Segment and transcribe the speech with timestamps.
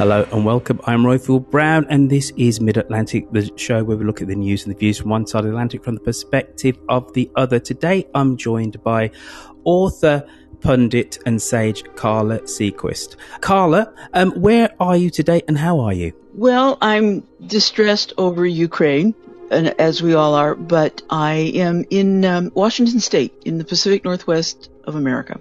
[0.00, 0.80] Hello and welcome.
[0.84, 4.34] I'm Royfield Brown, and this is Mid Atlantic, the show where we look at the
[4.34, 7.30] news and the views from one side of the Atlantic from the perspective of the
[7.36, 7.58] other.
[7.58, 9.10] Today, I'm joined by
[9.64, 10.26] author,
[10.62, 13.16] pundit, and sage Carla Seaquist.
[13.42, 16.14] Carla, um, where are you today, and how are you?
[16.32, 19.14] Well, I'm distressed over Ukraine,
[19.50, 24.02] and as we all are, but I am in um, Washington State, in the Pacific
[24.04, 25.38] Northwest of America.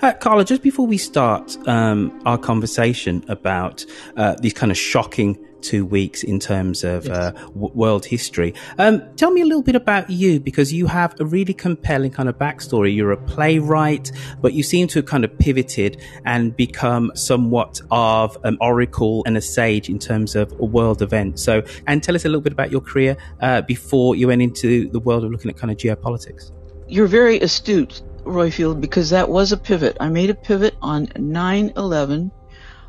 [0.00, 3.84] Uh, Carla, just before we start um, our conversation about
[4.16, 9.02] uh, these kind of shocking two weeks in terms of uh, w- world history, um,
[9.14, 12.36] tell me a little bit about you because you have a really compelling kind of
[12.36, 12.94] backstory.
[12.94, 14.10] You're a playwright,
[14.40, 19.36] but you seem to have kind of pivoted and become somewhat of an oracle and
[19.36, 21.38] a sage in terms of a world event.
[21.38, 24.88] So, and tell us a little bit about your career uh, before you went into
[24.88, 26.50] the world of looking at kind of geopolitics.
[26.88, 29.96] You're very astute, Royfield, because that was a pivot.
[30.00, 32.30] I made a pivot on 9-11.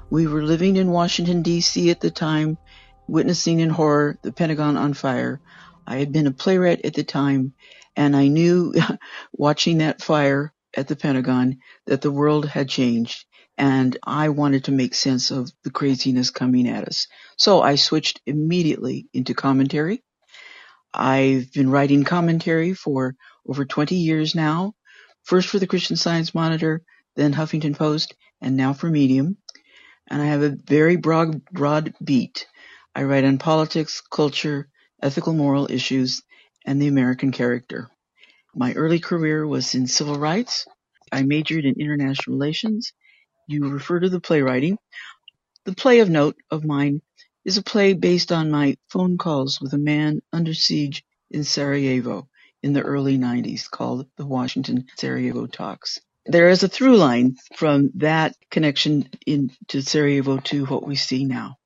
[0.09, 1.89] We were living in Washington, D.C.
[1.89, 2.57] at the time,
[3.07, 5.41] witnessing in horror the Pentagon on fire.
[5.85, 7.53] I had been a playwright at the time,
[7.95, 8.73] and I knew,
[9.33, 13.25] watching that fire at the Pentagon, that the world had changed,
[13.57, 17.07] and I wanted to make sense of the craziness coming at us.
[17.37, 20.03] So I switched immediately into commentary.
[20.93, 23.15] I've been writing commentary for
[23.47, 24.73] over 20 years now,
[25.23, 26.83] first for the Christian Science Monitor,
[27.15, 29.37] then Huffington Post, and now for Medium.
[30.09, 32.45] And I have a very broad, broad beat.
[32.95, 34.69] I write on politics, culture,
[35.01, 36.21] ethical moral issues,
[36.65, 37.89] and the American character.
[38.55, 40.67] My early career was in civil rights.
[41.11, 42.93] I majored in international relations.
[43.47, 44.77] You refer to the playwriting.
[45.65, 47.01] The play of note of mine
[47.45, 52.27] is a play based on my phone calls with a man under siege in Sarajevo
[52.63, 55.99] in the early 90s called the Washington Sarajevo Talks.
[56.25, 61.57] There is a through line from that connection into Sarajevo to what we see now.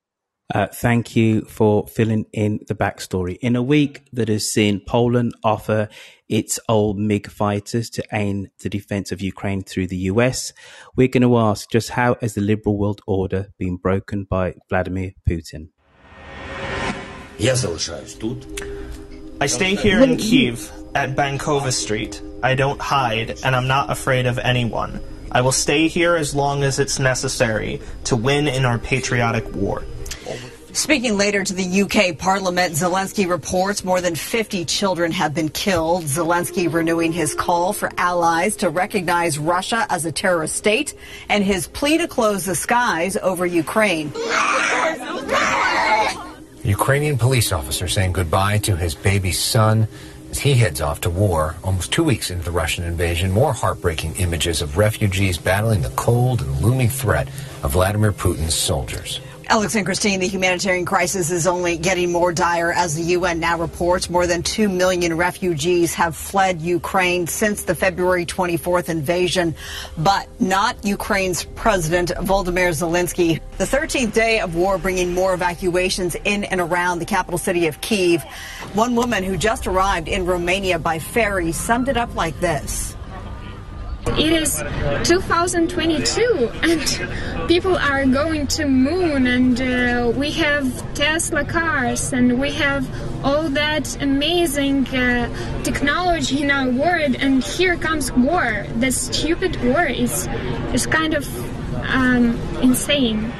[0.53, 3.37] Uh, thank you for filling in the backstory.
[3.41, 5.89] In a week that has seen Poland offer
[6.29, 10.53] its old MiG fighters to aid the defense of Ukraine through the US,
[10.95, 15.11] we're going to ask just how has the liberal world order been broken by Vladimir
[15.29, 15.69] Putin?
[19.39, 22.19] I stay here in Kiev at Bankova Street.
[22.41, 24.99] I don't hide, and I'm not afraid of anyone.
[25.31, 29.83] I will stay here as long as it's necessary to win in our patriotic war.
[30.73, 36.05] Speaking later to the UK Parliament, Zelensky reports more than 50 children have been killed.
[36.05, 40.95] Zelensky renewing his call for allies to recognize Russia as a terrorist state
[41.29, 44.11] and his plea to close the skies over Ukraine.
[46.63, 49.87] Ukrainian police officer saying goodbye to his baby son as
[50.33, 53.31] he heads off to war almost two weeks into the Russian invasion.
[53.31, 57.27] More heartbreaking images of refugees battling the cold and looming threat
[57.63, 59.19] of Vladimir Putin's soldiers.
[59.49, 63.57] Alex and Christine, the humanitarian crisis is only getting more dire as the UN now
[63.57, 69.55] reports more than 2 million refugees have fled Ukraine since the February 24th invasion,
[69.97, 73.39] but not Ukraine's President Volodymyr Zelensky.
[73.57, 77.79] The 13th day of war bringing more evacuations in and around the capital city of
[77.79, 78.23] Kiev.
[78.73, 82.96] One woman who just arrived in Romania by ferry summed it up like this.
[84.15, 84.63] It is
[85.03, 92.51] 2022 and people are going to moon and uh, we have Tesla cars and we
[92.53, 92.87] have
[93.23, 98.65] all that amazing uh, technology in our world and here comes war.
[98.77, 100.27] The stupid war is
[100.73, 101.27] is kind of
[101.89, 103.31] um, insane.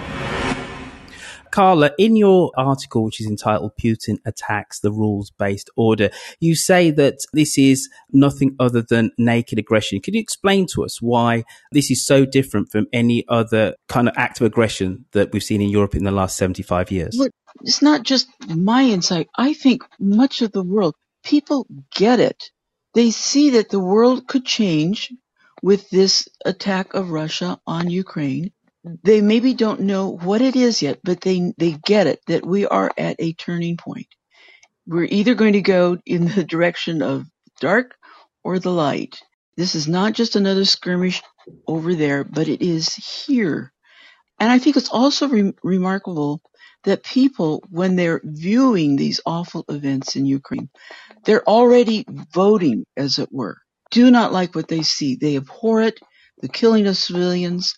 [1.57, 6.91] Carla, in your article, which is entitled Putin Attacks the Rules Based Order, you say
[6.91, 9.99] that this is nothing other than naked aggression.
[9.99, 14.13] Can you explain to us why this is so different from any other kind of
[14.15, 17.15] act of aggression that we've seen in Europe in the last 75 years?
[17.17, 17.31] Look,
[17.63, 19.27] it's not just my insight.
[19.35, 20.93] I think much of the world,
[21.23, 21.65] people
[21.95, 22.51] get it.
[22.93, 25.11] They see that the world could change
[25.63, 28.51] with this attack of Russia on Ukraine
[29.03, 32.67] they maybe don't know what it is yet, but they they get it that we
[32.67, 34.07] are at a turning point.
[34.87, 37.25] We're either going to go in the direction of
[37.61, 37.95] dark
[38.43, 39.21] or the light.
[39.57, 41.23] This is not just another skirmish
[41.67, 43.73] over there, but it is here.
[44.39, 46.41] And I think it's also re- remarkable
[46.85, 50.69] that people, when they're viewing these awful events in Ukraine,
[51.25, 53.57] they're already voting, as it were.
[53.91, 55.15] Do not like what they see.
[55.17, 55.99] They abhor it,
[56.41, 57.77] the killing of civilians,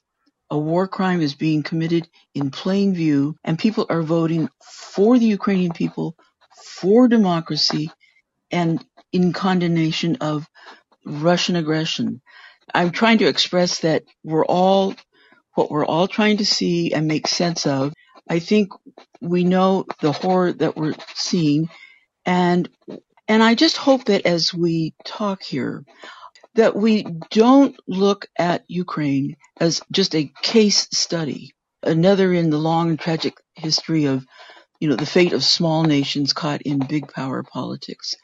[0.52, 5.26] a war crime is being committed in plain view and people are voting for the
[5.26, 6.16] Ukrainian people,
[6.82, 7.92] for democracy,
[8.52, 10.48] and in condemnation of
[11.06, 12.22] Russian aggression.
[12.74, 14.96] I'm trying to express that we're all
[15.56, 17.94] what we're all trying to see and make sense of.
[18.30, 18.72] I think
[19.22, 21.70] we know the horror that we're seeing
[22.26, 22.70] and
[23.30, 25.86] and I just hope that as we talk here,
[26.56, 31.54] that we don't look at Ukraine as just a case study,
[31.84, 34.26] another in the long and tragic history of,
[34.80, 38.16] you know, the fate of small nations caught in big power politics.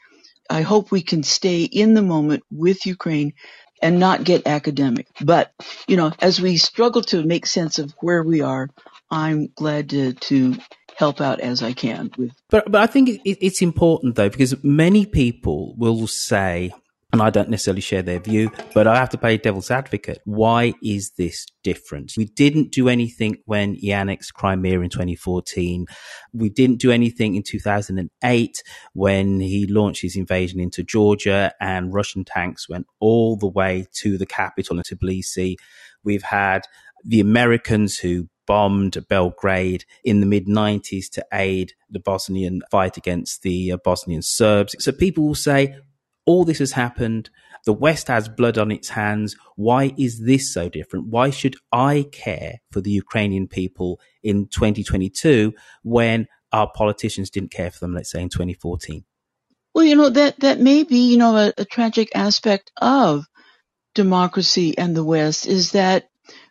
[0.48, 3.34] I hope we can stay in the moment with Ukraine
[3.82, 5.06] and not get academic.
[5.20, 5.52] But,
[5.86, 8.70] you know, as we struggle to make sense of where we are,
[9.10, 10.56] I'm glad to, to
[10.96, 12.32] help out as I can with.
[12.48, 16.72] But, but I think it, it's important though, because many people will say,
[17.16, 20.20] and I don't necessarily share their view, but I have to play devil's advocate.
[20.24, 22.12] Why is this different?
[22.16, 25.86] We didn't do anything when he annexed Crimea in 2014.
[26.34, 32.24] We didn't do anything in 2008 when he launched his invasion into Georgia and Russian
[32.24, 35.56] tanks went all the way to the capital in Tbilisi.
[36.04, 36.62] We've had
[37.02, 43.42] the Americans who bombed Belgrade in the mid 90s to aid the Bosnian fight against
[43.42, 44.76] the uh, Bosnian Serbs.
[44.78, 45.76] So people will say,
[46.26, 47.30] all this has happened.
[47.64, 49.36] The West has blood on its hands.
[49.54, 51.06] Why is this so different?
[51.06, 57.70] Why should I care for the Ukrainian people in 2022 when our politicians didn't care
[57.70, 59.04] for them, let's say in 2014?
[59.74, 63.26] Well, you know, that, that may be, you know, a, a tragic aspect of
[63.94, 66.08] democracy and the West is that,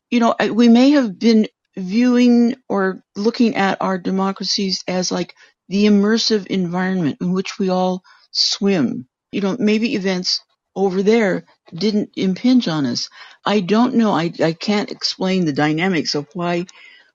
[0.10, 5.34] you know, we may have been viewing or looking at our democracies as like
[5.68, 10.42] the immersive environment in which we all swim you know, maybe events
[10.76, 13.10] over there didn't impinge on us.
[13.46, 14.14] I don't know.
[14.14, 16.68] I, I can't explain the dynamics of why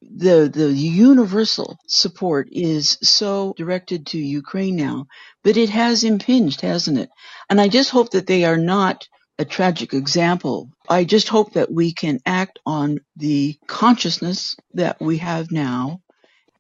[0.03, 5.07] the the universal support is so directed to Ukraine now,
[5.45, 7.11] but it has impinged, hasn't it?
[7.51, 9.09] And I just hope that they are not
[9.39, 10.71] a tragic example.
[10.89, 16.03] I just hope that we can act on the consciousness that we have now.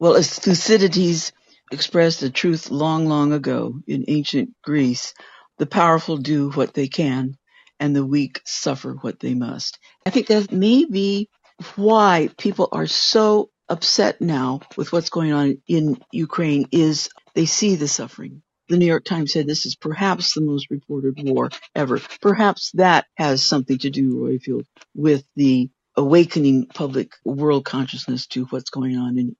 [0.00, 1.32] Well, as Thucydides
[1.72, 5.14] expressed the truth long, long ago in ancient Greece,
[5.60, 7.36] the powerful do what they can
[7.78, 9.78] and the weak suffer what they must.
[10.06, 11.28] I think that may be
[11.76, 17.76] why people are so upset now with what's going on in Ukraine is they see
[17.76, 18.42] the suffering.
[18.70, 22.00] The New York Times said this is perhaps the most reported war ever.
[22.22, 24.64] Perhaps that has something to do, Royfield,
[24.94, 29.36] with the awakening public world consciousness to what's going on in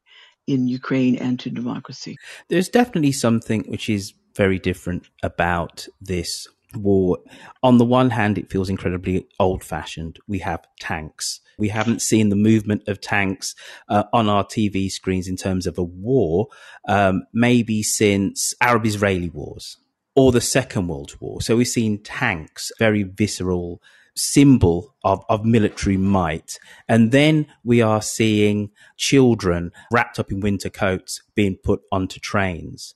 [0.46, 2.16] in Ukraine and to democracy.
[2.48, 7.18] There's definitely something which is very different about this war.
[7.62, 10.18] On the one hand, it feels incredibly old fashioned.
[10.26, 11.40] We have tanks.
[11.58, 13.54] We haven't seen the movement of tanks
[13.88, 16.48] uh, on our TV screens in terms of a war,
[16.88, 19.76] um, maybe since Arab Israeli wars
[20.14, 21.40] or the Second World War.
[21.40, 23.82] So we've seen tanks, very visceral,
[24.16, 26.58] symbol of, of military might.
[26.88, 32.94] And then we are seeing children wrapped up in winter coats being put onto trains.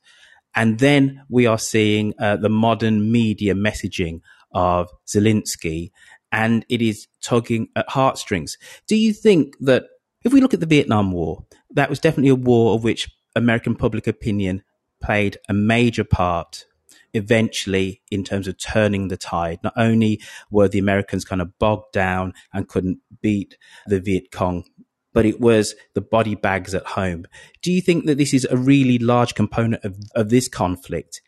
[0.54, 4.20] And then we are seeing uh, the modern media messaging
[4.52, 5.90] of Zelensky,
[6.30, 8.56] and it is tugging at heartstrings.
[8.86, 9.84] Do you think that
[10.24, 11.44] if we look at the Vietnam War,
[11.74, 14.62] that was definitely a war of which American public opinion
[15.02, 16.64] played a major part
[17.12, 19.60] eventually in terms of turning the tide.
[19.62, 20.20] Not only
[20.50, 23.56] were the Americans kind of bogged down and couldn't beat
[23.86, 24.64] the Viet Cong,
[25.14, 27.24] but it was the body bags at home.
[27.62, 31.22] Do you think that this is a really large component of, of this conflict?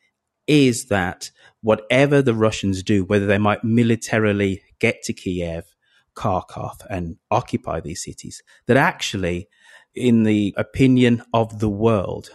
[0.46, 1.30] Is that
[1.62, 5.64] whatever the Russians do, whether they might militarily get to Kiev,
[6.14, 9.48] Kharkov, and occupy these cities, that actually,
[9.94, 12.30] in the opinion of the world,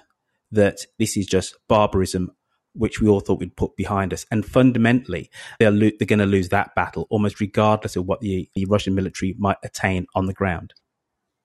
[0.52, 2.32] that this is just barbarism
[2.74, 4.26] which we all thought we'd put behind us.
[4.32, 5.30] And fundamentally,
[5.60, 8.96] they're, lo- they're going to lose that battle almost regardless of what the, the Russian
[8.96, 10.74] military might attain on the ground.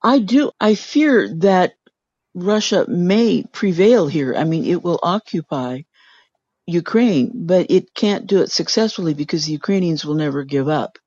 [0.03, 0.51] I do.
[0.59, 1.73] I fear that
[2.35, 4.35] Russia may prevail here.
[4.35, 5.81] I mean, it will occupy
[6.67, 10.97] Ukraine, but it can't do it successfully because the Ukrainians will never give up.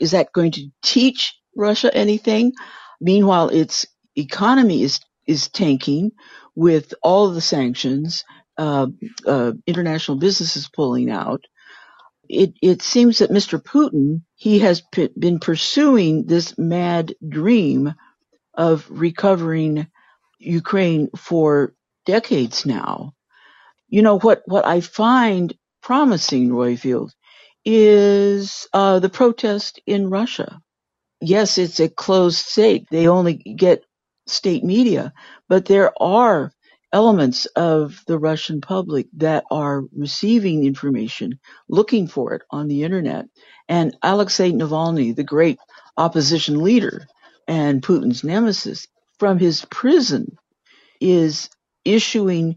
[0.00, 2.52] Is that going to teach Russia anything?
[3.00, 6.12] Meanwhile, its economy is is tanking
[6.56, 8.24] with all the sanctions
[8.58, 8.88] uh,
[9.26, 11.44] uh, international businesses pulling out,
[12.28, 13.62] it, it seems that Mr.
[13.62, 17.94] Putin, he has p- been pursuing this mad dream
[18.60, 19.86] of recovering
[20.38, 21.74] Ukraine for
[22.04, 23.14] decades now.
[23.88, 27.12] You know, what, what I find promising, Royfield,
[27.64, 30.60] is uh, the protest in Russia.
[31.22, 32.86] Yes, it's a closed state.
[32.90, 33.84] They only get
[34.26, 35.14] state media,
[35.48, 36.52] but there are
[36.92, 43.26] elements of the Russian public that are receiving information, looking for it on the internet.
[43.70, 45.58] And Alexei Navalny, the great
[45.96, 47.06] opposition leader
[47.50, 48.86] and Putin's nemesis,
[49.18, 50.38] from his prison
[51.00, 51.50] is
[51.84, 52.56] issuing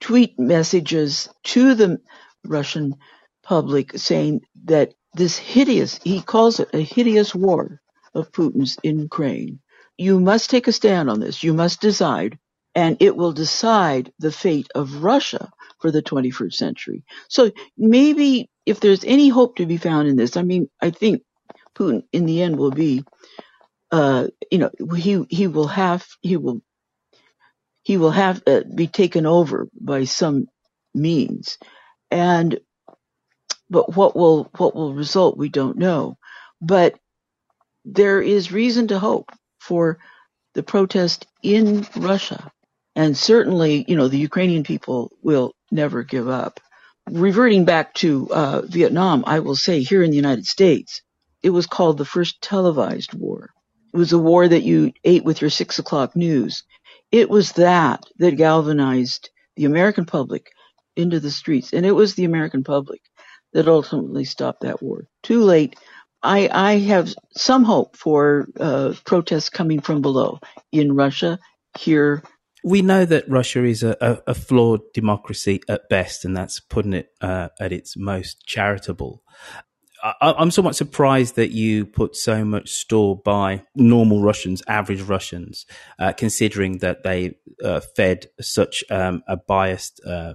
[0.00, 2.00] tweet messages to the
[2.44, 2.96] Russian
[3.44, 7.80] public saying that this hideous, he calls it a hideous war
[8.12, 9.60] of Putin's in Ukraine.
[9.98, 11.44] You must take a stand on this.
[11.44, 12.38] You must decide
[12.74, 17.04] and it will decide the fate of Russia for the 21st century.
[17.28, 21.22] So maybe if there's any hope to be found in this, I mean, I think
[21.76, 23.04] Putin in the end will be,
[23.94, 26.62] uh, you know, he he will have he will
[27.84, 30.48] he will have uh, be taken over by some
[30.94, 31.58] means,
[32.10, 32.60] and
[33.70, 36.18] but what will what will result we don't know,
[36.62, 36.96] but
[37.84, 39.98] there is reason to hope for
[40.54, 42.52] the protest in Russia
[42.96, 46.60] and certainly, you know, the Ukrainian people will never give up.
[47.10, 51.02] Reverting back to uh, Vietnam, I will say here in the United States,
[51.42, 53.50] it was called the first televised war.
[53.94, 56.64] It was a war that you ate with your six o'clock news.
[57.12, 60.50] It was that that galvanized the American public
[60.96, 61.72] into the streets.
[61.72, 63.00] And it was the American public
[63.52, 65.06] that ultimately stopped that war.
[65.22, 65.76] Too late.
[66.22, 70.40] I, I have some hope for uh, protests coming from below
[70.72, 71.38] in Russia,
[71.78, 72.22] here,
[72.64, 76.94] we know that Russia is a, a, a, flawed democracy at best, and that's putting
[76.94, 79.22] it uh, at its most charitable.
[80.04, 85.64] I, am somewhat surprised that you put so much store by normal Russians, average Russians,
[85.98, 90.34] uh, considering that they uh, fed such um, a biased uh,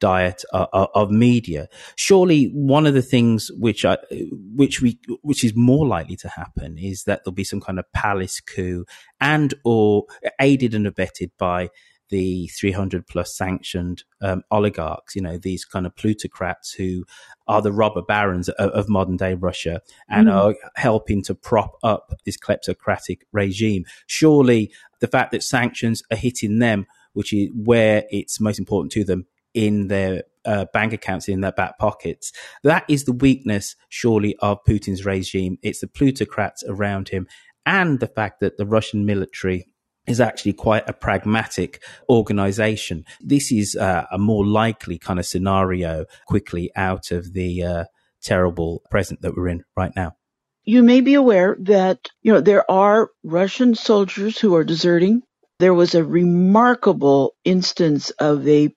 [0.00, 1.68] diet uh, uh, of media.
[1.96, 3.98] Surely, one of the things which I,
[4.30, 7.84] which we, which is more likely to happen is that there'll be some kind of
[7.92, 8.86] palace coup
[9.20, 10.04] and or
[10.40, 11.68] aided and abetted by
[12.08, 17.04] the 300 plus sanctioned um, oligarchs, you know, these kind of plutocrats who
[17.48, 20.34] are the robber barons of, of modern day Russia and mm.
[20.34, 23.84] are helping to prop up this kleptocratic regime.
[24.06, 29.04] Surely the fact that sanctions are hitting them, which is where it's most important to
[29.04, 32.30] them, in their uh, bank accounts in their back pockets.
[32.62, 35.58] That is the weakness, surely, of Putin's regime.
[35.62, 37.26] It's the plutocrats around him
[37.64, 39.66] and the fact that the Russian military
[40.06, 43.04] is actually quite a pragmatic organization.
[43.20, 47.84] This is uh, a more likely kind of scenario quickly out of the uh,
[48.22, 50.16] terrible present that we're in right now.
[50.64, 55.22] You may be aware that, you know, there are Russian soldiers who are deserting.
[55.60, 58.74] There was a remarkable instance of a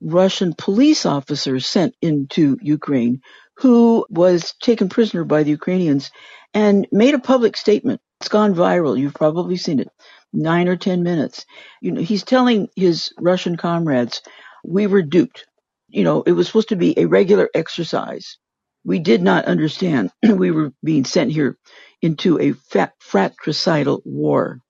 [0.00, 3.20] Russian police officer sent into Ukraine
[3.58, 6.10] who was taken prisoner by the Ukrainians
[6.52, 8.00] and made a public statement.
[8.20, 8.98] It's gone viral.
[8.98, 9.88] You've probably seen it.
[10.34, 11.46] Nine or ten minutes.
[11.82, 14.22] You know, he's telling his Russian comrades,
[14.64, 15.46] we were duped.
[15.88, 18.38] You know, it was supposed to be a regular exercise.
[18.84, 21.58] We did not understand we were being sent here
[22.02, 22.54] into a
[23.00, 24.60] fratricidal war.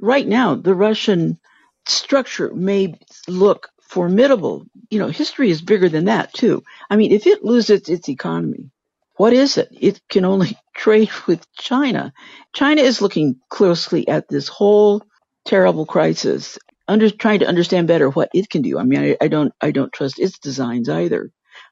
[0.00, 1.40] Right now, the Russian
[1.88, 2.96] structure may
[3.28, 4.66] look formidable.
[4.90, 6.64] You know, history is bigger than that too.
[6.90, 8.71] I mean, if it loses its economy,
[9.16, 9.68] what is it?
[9.72, 12.12] It can only trade with China.
[12.54, 15.02] China is looking closely at this whole
[15.46, 18.78] terrible crisis, under trying to understand better what it can do.
[18.78, 21.30] I mean, I, I don't, I don't trust its designs either.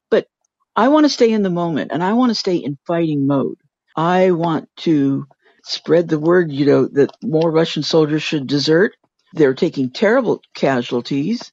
[0.09, 0.27] But
[0.75, 3.57] I want to stay in the moment, and I want to stay in fighting mode.
[3.95, 5.25] I want to
[5.65, 8.93] spread the word, you know, that more Russian soldiers should desert.
[9.33, 11.51] They're taking terrible casualties.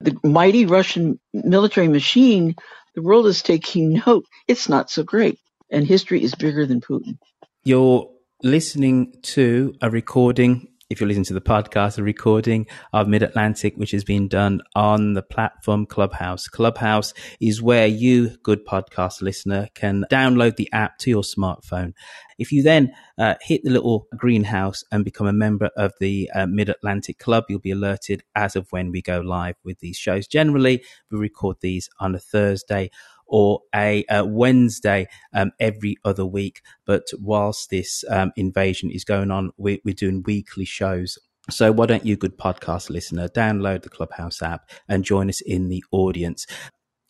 [0.00, 2.54] The mighty Russian military machine,
[2.96, 4.24] the world is taking note.
[4.48, 5.38] It's not so great.
[5.70, 7.18] And history is bigger than Putin.
[7.62, 8.10] You're
[8.42, 13.74] listening to a recording if you're listening to the podcast, a recording of Mid Atlantic,
[13.76, 16.46] which has been done on the platform Clubhouse.
[16.46, 21.92] Clubhouse is where you, good podcast listener, can download the app to your smartphone.
[22.38, 26.46] If you then uh, hit the little greenhouse and become a member of the uh,
[26.46, 30.28] Mid Atlantic Club, you'll be alerted as of when we go live with these shows.
[30.28, 32.90] Generally, we record these on a Thursday
[33.26, 36.62] or a, a Wednesday um, every other week.
[36.84, 41.18] But whilst this um, invasion is going on, we, we're doing weekly shows
[41.48, 45.68] so why don't you, good podcast listener, download the Clubhouse app and join us in
[45.68, 46.46] the audience?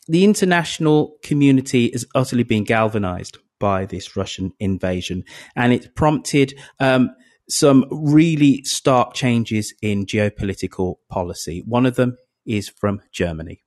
[0.08, 5.24] The international community is utterly being galvanized by this Russian invasion,
[5.56, 7.10] and it's prompted um,
[7.48, 11.62] some really stark changes in geopolitical policy.
[11.66, 13.62] One of them is from Germany.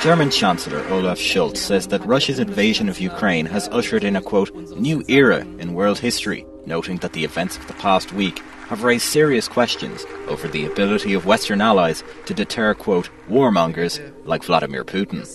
[0.00, 4.54] German Chancellor Olaf Scholz says that Russia's invasion of Ukraine has ushered in a quote,
[4.76, 8.38] new era in world history, noting that the events of the past week
[8.68, 14.44] have raised serious questions over the ability of Western allies to deter, quote, warmongers like
[14.44, 15.26] Vladimir Putin.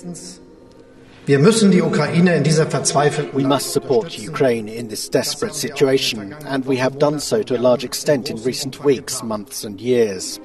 [3.34, 7.60] We must support Ukraine in this desperate situation, and we have done so to a
[7.60, 10.40] large extent in recent weeks, months, and years.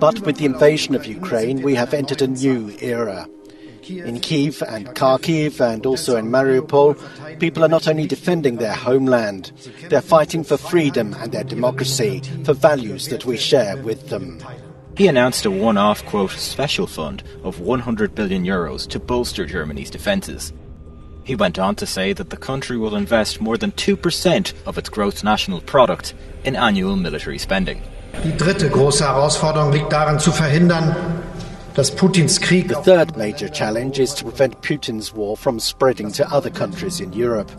[0.00, 3.28] But with the invasion of Ukraine, we have entered a new era.
[3.98, 6.96] In Kiev and Kharkiv and also in Mariupol,
[7.40, 9.50] people are not only defending their homeland,
[9.88, 14.38] they're fighting for freedom and their democracy, for values that we share with them.
[14.96, 19.90] He announced a one off, quote, special fund of 100 billion euros to bolster Germany's
[19.90, 20.52] defences.
[21.24, 24.88] He went on to say that the country will invest more than 2% of its
[24.88, 27.82] gross national product in annual military spending.
[28.22, 30.94] Die dritte große Herausforderung liegt darin zu verhindern,
[32.68, 37.12] the third major challenge is to prevent Putin's war from spreading to other countries in
[37.12, 37.50] Europe.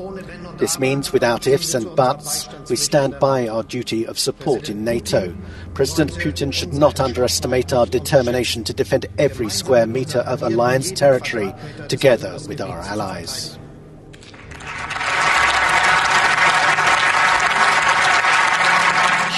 [0.58, 5.36] This means, without ifs and buts, we stand by our duty of support in NATO.
[5.74, 11.54] President Putin should not underestimate our determination to defend every square metre of alliance territory
[11.88, 13.58] together with our allies.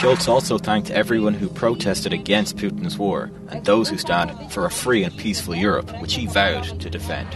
[0.03, 4.69] Scholz also thanked everyone who protested against Putin's war and those who stand for a
[4.69, 7.29] free and peaceful Europe, which he vowed to defend.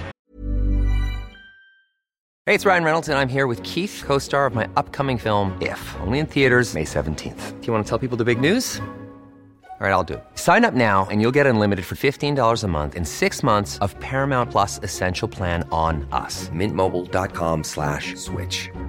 [2.45, 5.57] Hey, it's Ryan Reynolds, and I'm here with Keith, co star of my upcoming film,
[5.61, 7.61] If, only in theaters, May 17th.
[7.61, 8.81] Do you want to tell people the big news?
[9.79, 10.23] All right, I'll do it.
[10.33, 13.93] Sign up now and you'll get unlimited for $15 a month in six months of
[13.99, 16.49] Paramount Plus Essential Plan on us.
[16.49, 18.71] Mintmobile.com slash switch.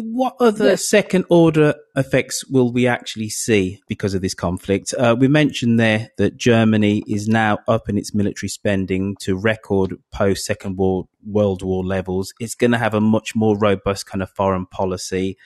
[0.00, 0.88] what other yes.
[0.88, 4.92] second order effects will we actually see because of this conflict?
[4.92, 9.94] Uh, we mentioned there that Germany is now up in its military spending to record
[10.12, 12.32] post Second World, World War levels.
[12.40, 15.36] It's going to have a much more robust kind of foreign policy.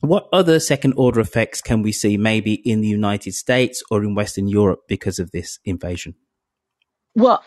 [0.00, 4.14] What other second order effects can we see maybe in the United States or in
[4.14, 6.14] Western Europe because of this invasion?
[7.14, 7.42] Well,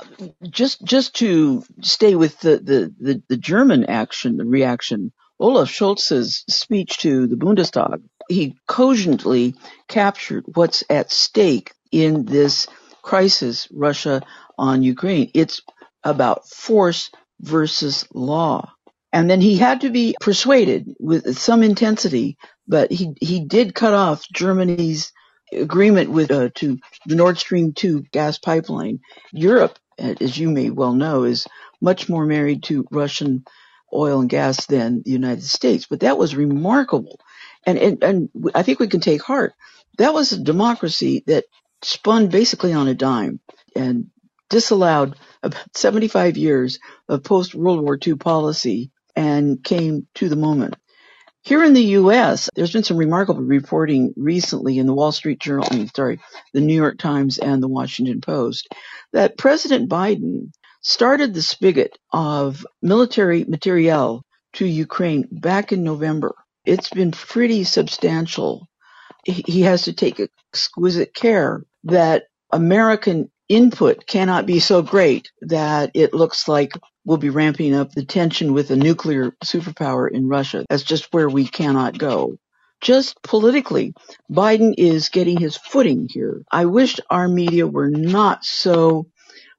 [0.47, 6.43] just just to stay with the, the, the, the German action, the reaction, Olaf Scholz's
[6.49, 9.55] speech to the Bundestag, he cogently
[9.87, 12.67] captured what's at stake in this
[13.01, 14.21] crisis, Russia
[14.57, 15.31] on Ukraine.
[15.33, 15.61] It's
[16.03, 18.71] about force versus law.
[19.11, 23.93] And then he had to be persuaded with some intensity, but he, he did cut
[23.93, 25.11] off Germany's
[25.51, 28.99] agreement with uh, to the Nord Stream 2 gas pipeline.
[29.31, 31.45] Europe, as you may well know, is
[31.81, 33.45] much more married to Russian
[33.93, 35.85] oil and gas than the United States.
[35.89, 37.19] But that was remarkable.
[37.65, 39.53] And, and, and I think we can take heart.
[39.97, 41.45] That was a democracy that
[41.81, 43.39] spun basically on a dime
[43.75, 44.07] and
[44.49, 50.75] disallowed about 75 years of post World War II policy and came to the moment.
[51.41, 55.67] Here in the U.S., there's been some remarkable reporting recently in the Wall Street Journal,
[55.69, 56.21] I mean, sorry,
[56.53, 58.69] the New York Times and the Washington Post,
[59.11, 60.51] that President Biden
[60.83, 66.35] started the spigot of military materiel to Ukraine back in November.
[66.65, 68.67] It's been pretty substantial.
[69.25, 70.21] He has to take
[70.53, 76.73] exquisite care that American input cannot be so great that it looks like
[77.05, 80.65] we'll be ramping up the tension with a nuclear superpower in Russia.
[80.69, 82.37] That's just where we cannot go.
[82.81, 83.93] Just politically,
[84.31, 86.43] Biden is getting his footing here.
[86.51, 89.07] I wish our media were not so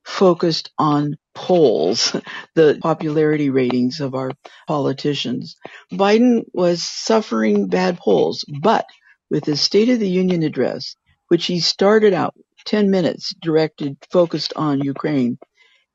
[0.05, 2.15] focused on polls,
[2.55, 4.33] the popularity ratings of our
[4.67, 5.57] politicians.
[5.93, 8.87] Biden was suffering bad polls, but
[9.31, 10.97] with his State of the Union address,
[11.29, 12.35] which he started out
[12.67, 15.39] 10 minutes directed, focused on Ukraine,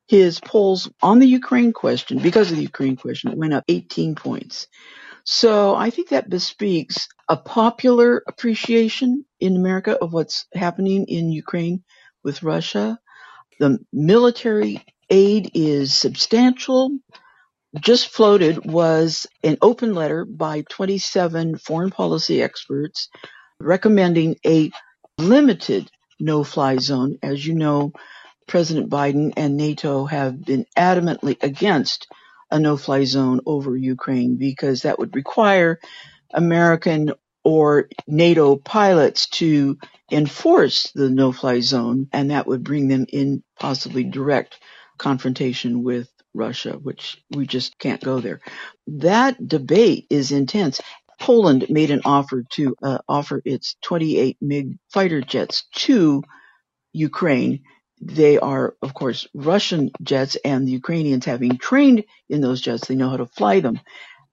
[0.08, 4.68] his polls on the Ukraine question, because of the Ukraine question, went up 18 points.
[5.24, 11.84] So I think that bespeaks a popular appreciation in America of what's happening in Ukraine
[12.24, 13.00] with Russia.
[13.60, 16.92] The military aid is substantial.
[17.82, 23.10] Just floated was an open letter by 27 foreign policy experts
[23.60, 24.72] recommending a
[25.18, 27.18] limited no fly zone.
[27.22, 27.94] As you know,
[28.48, 32.08] President Biden and NATO have been adamantly against
[32.52, 35.80] a no fly zone over Ukraine because that would require
[36.34, 37.12] American
[37.50, 39.80] or NATO pilots to
[40.12, 44.60] enforce the no fly zone, and that would bring them in possibly direct
[45.00, 48.40] confrontation with Russia, which we just can't go there.
[48.86, 50.80] That debate is intense.
[51.20, 56.22] Poland made an offer to uh, offer its 28 MiG fighter jets to
[56.94, 57.64] Ukraine.
[58.00, 62.96] They are, of course, Russian jets, and the Ukrainians, having trained in those jets, they
[62.96, 63.80] know how to fly them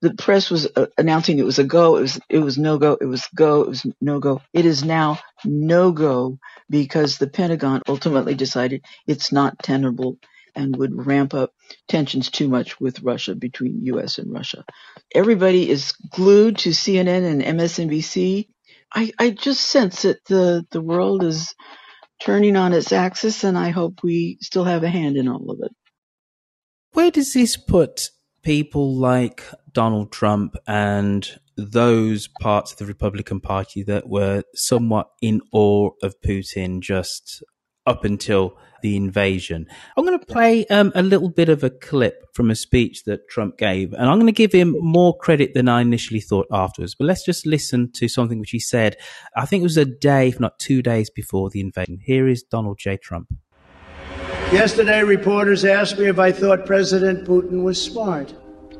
[0.02, 1.96] the press was uh, announcing it was a go.
[1.96, 2.98] It was it was no go.
[3.00, 3.62] It was go.
[3.62, 4.42] It was no go.
[4.52, 10.18] It is now no go because the Pentagon ultimately decided it's not tenable
[10.54, 11.52] and would ramp up
[11.88, 14.18] tensions too much with Russia between U.S.
[14.18, 14.64] and Russia.
[15.14, 18.48] Everybody is glued to CNN and MSNBC.
[18.94, 21.54] I, I just sense that the the world is
[22.20, 25.58] turning on its axis, and I hope we still have a hand in all of
[25.62, 25.72] it.
[26.92, 28.10] Where does this put
[28.46, 35.40] people like Donald Trump and those parts of the Republican Party that were somewhat in
[35.50, 37.42] awe of Putin just
[37.86, 39.66] up until the invasion.
[39.96, 43.28] I'm going to play um, a little bit of a clip from a speech that
[43.28, 46.94] Trump gave, and I'm going to give him more credit than I initially thought afterwards.
[46.94, 48.96] But let's just listen to something which he said.
[49.36, 51.98] I think it was a day, if not two days before the invasion.
[52.00, 52.96] Here is Donald J.
[52.96, 53.26] Trump.
[54.52, 58.32] Yesterday, reporters asked me if I thought President Putin was smart.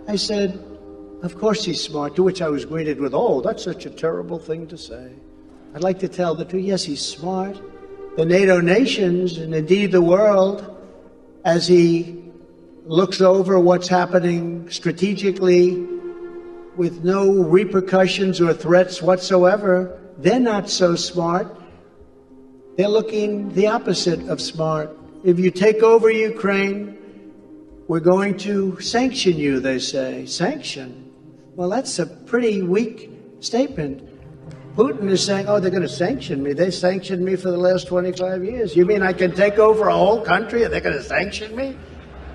[0.07, 0.65] I said,
[1.25, 4.39] Of course he's smart, to which I was greeted with, Oh, that's such a terrible
[4.39, 5.13] thing to say.
[5.75, 6.65] I'd like to tell the truth.
[6.65, 7.61] Yes, he's smart.
[8.17, 10.65] The NATO nations, and indeed the world,
[11.45, 12.23] as he
[12.85, 15.85] looks over what's happening strategically
[16.77, 21.49] with no repercussions or threats whatsoever, they're not so smart.
[22.77, 24.97] They're looking the opposite of smart.
[25.27, 26.97] If you take over Ukraine,
[27.89, 30.25] we're going to sanction you, they say.
[30.25, 31.11] Sanction?
[31.57, 33.11] Well, that's a pretty weak
[33.41, 34.09] statement.
[34.77, 36.53] Putin is saying, oh, they're going to sanction me.
[36.53, 38.77] They sanctioned me for the last 25 years.
[38.77, 41.77] You mean I can take over a whole country and they're going to sanction me?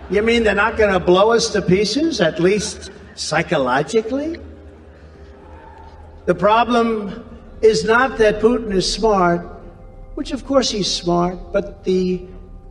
[0.10, 4.38] You mean they're not going to blow us to pieces, at least psychologically?
[6.26, 7.24] The problem
[7.62, 9.48] is not that Putin is smart,
[10.16, 12.28] which of course he's smart, but the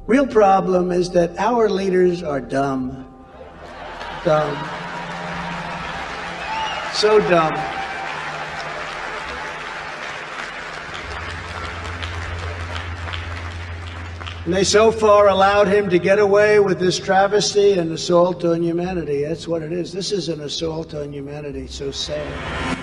[0.07, 3.07] real problem is that our leaders are dumb.
[4.25, 4.57] Dumb.
[6.95, 7.55] So dumb.
[14.45, 18.63] And they so far allowed him to get away with this travesty and assault on
[18.63, 19.23] humanity.
[19.23, 19.93] That's what it is.
[19.93, 21.67] This is an assault on humanity.
[21.67, 22.79] So sad.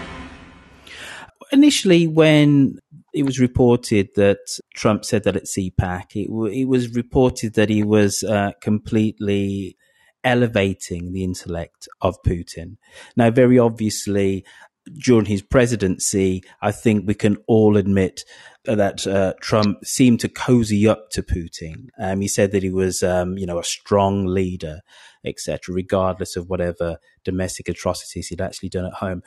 [1.52, 2.80] Initially, when
[3.18, 7.70] it was reported that Trump said that at CPAC, it, w- it was reported that
[7.70, 9.78] he was uh, completely
[10.24, 12.78] elevating the intellect of Putin.
[13.16, 14.46] Now, very obviously,
[14.94, 18.24] during his presidency, I think we can all admit
[18.66, 21.88] that uh, Trump seemed to cozy up to Putin.
[22.00, 24.82] Um, he said that he was, um, you know, a strong leader,
[25.26, 29.24] etc., regardless of whatever domestic atrocities he'd actually done at home.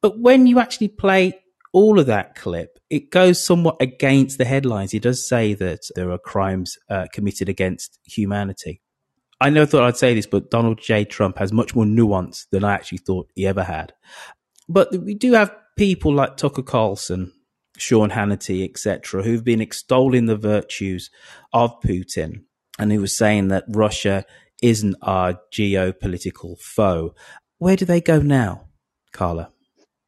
[0.00, 1.40] But when you actually play
[1.76, 4.92] all of that clip, it goes somewhat against the headlines.
[4.92, 8.80] He does say that there are crimes uh, committed against humanity.
[9.42, 11.04] I never thought I'd say this, but Donald J.
[11.04, 13.92] Trump has much more nuance than I actually thought he ever had.
[14.66, 17.30] But we do have people like Tucker Carlson,
[17.76, 21.10] Sean Hannity, etc., who've been extolling the virtues
[21.52, 22.44] of Putin,
[22.78, 24.24] and who was saying that Russia
[24.62, 27.14] isn't our geopolitical foe.
[27.58, 28.68] Where do they go now,
[29.12, 29.50] Carla?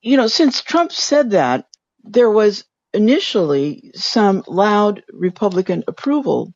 [0.03, 1.67] You know, since Trump said that,
[2.05, 6.55] there was initially some loud Republican approval.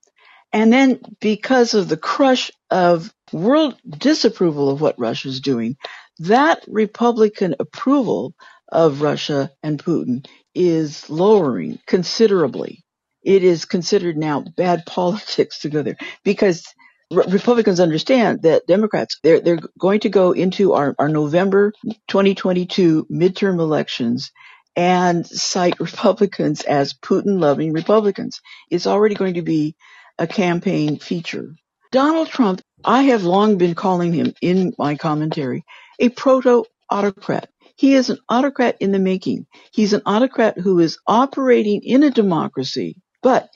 [0.52, 5.76] And then because of the crush of world disapproval of what Russia's doing,
[6.20, 8.34] that Republican approval
[8.70, 12.84] of Russia and Putin is lowering considerably.
[13.22, 16.64] It is considered now bad politics to go there because
[17.12, 21.72] Republicans understand that Democrats they're they're going to go into our, our November
[22.08, 24.32] 2022 midterm elections
[24.76, 28.40] and cite Republicans as Putin loving Republicans.
[28.70, 29.76] It's already going to be
[30.18, 31.54] a campaign feature.
[31.92, 35.64] Donald Trump, I have long been calling him in my commentary
[36.00, 37.48] a proto autocrat.
[37.76, 39.46] He is an autocrat in the making.
[39.72, 42.96] He's an autocrat who is operating in a democracy.
[43.22, 43.50] But,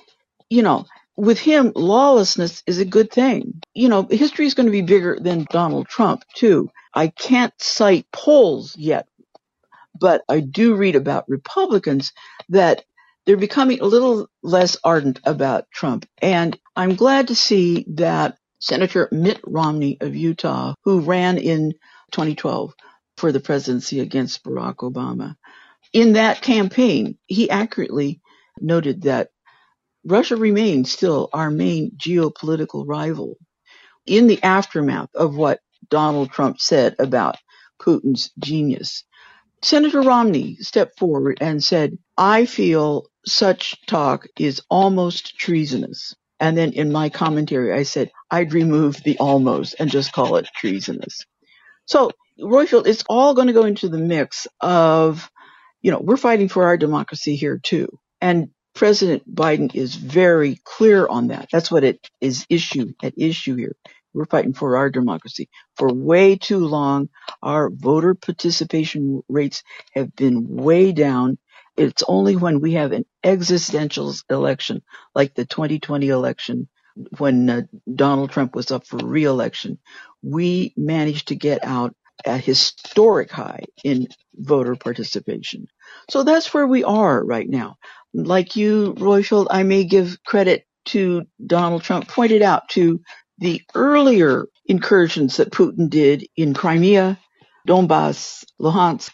[0.51, 0.87] you know,
[1.17, 3.63] with him, lawlessness is a good thing.
[3.75, 6.71] You know, history is going to be bigger than Donald Trump, too.
[6.95, 9.09] I can't cite polls yet,
[9.99, 12.13] but I do read about Republicans
[12.51, 12.85] that
[13.25, 16.07] they're becoming a little less ardent about Trump.
[16.23, 21.73] And I'm glad to see that Senator Mitt Romney of Utah, who ran in
[22.13, 22.73] 2012,
[23.17, 25.37] for the presidency against Barack Obama.
[25.93, 28.21] In that campaign, he accurately
[28.61, 29.31] noted that
[30.07, 33.37] Russia remains still our main geopolitical rival.
[34.07, 37.37] In the aftermath of what Donald Trump said about
[37.83, 39.03] Putin's genius,
[39.63, 46.15] Senator Romney stepped forward and said, I feel such talk is almost treasonous.
[46.39, 50.49] And then in my commentary, I said, I'd remove the almost and just call it
[50.55, 51.25] treasonous.
[51.87, 55.29] So Royfield, it's all going to go into the mix of,
[55.83, 57.89] you know, we're fighting for our democracy here too.
[58.21, 61.49] And President Biden is very clear on that.
[61.53, 63.77] That's what it is issue at issue here.
[64.15, 65.51] We're fighting for our democracy.
[65.77, 67.11] For way too long,
[67.43, 71.39] our voter participation rates have been way down.
[71.77, 74.83] It's only when we have an existential election,
[75.15, 76.69] like the 2020 election,
[77.19, 77.63] when uh,
[77.95, 79.81] Donald Trump was up for reelection,
[80.23, 85.67] we managed to get out a historic high in voter participation.
[86.11, 87.77] So that's where we are right now.
[88.15, 93.01] Like you, Royfield, I may give credit to Donald Trump pointed out to
[93.39, 97.19] the earlier incursions that Putin did in Crimea,
[97.69, 99.11] Donbass, Luhansk,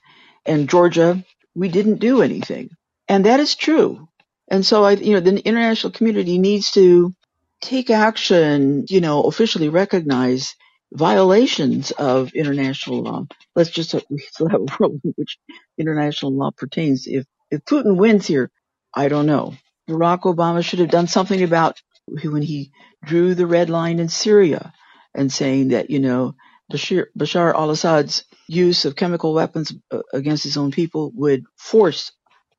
[0.47, 1.25] and Georgia.
[1.55, 2.71] We didn't do anything.
[3.09, 4.09] And that is true.
[4.49, 7.13] And so I, you know, the international community needs to
[7.61, 10.55] take action, you know, officially recognize
[10.93, 13.27] violations of international law.
[13.57, 15.39] Let's just we still have a world in which
[15.79, 17.07] international law pertains.
[17.09, 18.51] If if Putin wins here,
[18.95, 19.55] I don't know.
[19.91, 22.73] Barack Obama should have done something about when he
[23.05, 24.75] drew the red line in Syria
[25.15, 26.37] and saying that you know
[26.73, 32.13] Bashar, Bashar al-Assad's use of chemical weapons uh, against his own people would force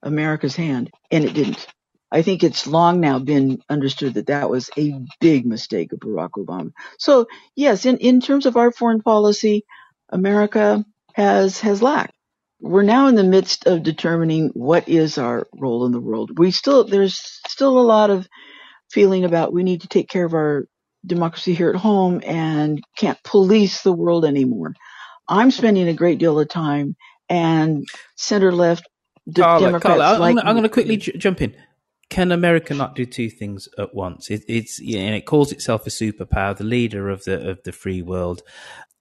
[0.04, 1.68] America's hand, and it didn't.
[2.14, 6.32] I think it's long now been understood that that was a big mistake of Barack
[6.38, 6.72] Obama.
[7.00, 9.66] So yes, in, in terms of our foreign policy,
[10.10, 12.16] America has, has lacked.
[12.62, 16.40] We're now in the midst of determining what is our role in the world.
[16.40, 18.28] We still, there's still a lot of
[18.92, 20.68] feeling about we need to take care of our
[21.06, 24.74] democracy here at home and can't police the world anymore.
[25.30, 26.96] I'm spending a great deal of time
[27.30, 27.86] and
[28.18, 28.88] center left
[29.38, 31.56] Carla, Carla, I'm, I'm going to quickly j- jump in.
[32.14, 34.30] Can America not do two things at once?
[34.30, 38.04] It, it's and it calls itself a superpower, the leader of the of the free
[38.04, 38.44] world,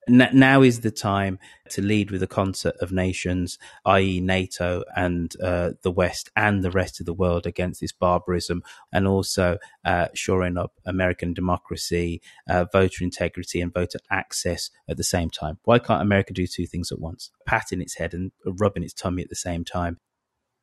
[0.08, 1.38] now is the time
[1.72, 6.70] to lead with a concert of nations, i.e., NATO and uh, the West and the
[6.70, 12.64] rest of the world against this barbarism, and also uh, shoring up American democracy, uh,
[12.72, 15.58] voter integrity, and voter access at the same time.
[15.64, 17.30] Why can't America do two things at once?
[17.44, 19.98] Patting its head and rubbing its tummy at the same time.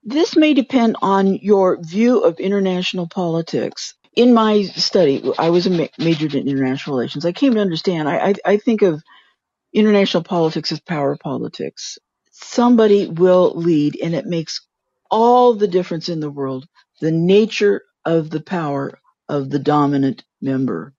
[0.04, 3.96] This may depend on your view of international politics.
[4.16, 7.26] In my study, I was a ma- majored in international relations.
[7.26, 8.10] I came to understand.
[8.10, 9.04] I, I, I think of
[9.74, 11.98] international politics as power politics.
[12.32, 14.62] Somebody will lead and it makes
[15.12, 16.68] all the difference in the world.
[17.02, 20.94] The nature of the power of the dominant member.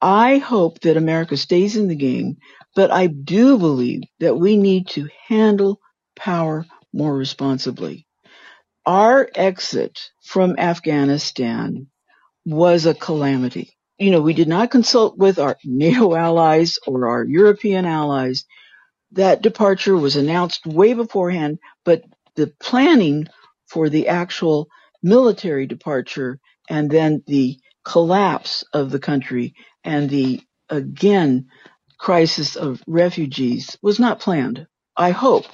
[0.00, 2.36] I hope that America stays in the game,
[2.76, 5.80] but I do believe that we need to handle
[6.16, 8.06] power more responsibly.
[8.86, 11.88] Our exit from Afghanistan
[12.46, 17.24] was a calamity you know, we did not consult with our NATO allies or our
[17.24, 18.44] European allies.
[19.12, 22.04] That departure was announced way beforehand, but
[22.36, 23.28] the planning
[23.68, 24.68] for the actual
[25.02, 29.54] military departure and then the collapse of the country
[29.84, 31.46] and the again
[31.98, 34.66] crisis of refugees was not planned.
[34.96, 35.46] I hope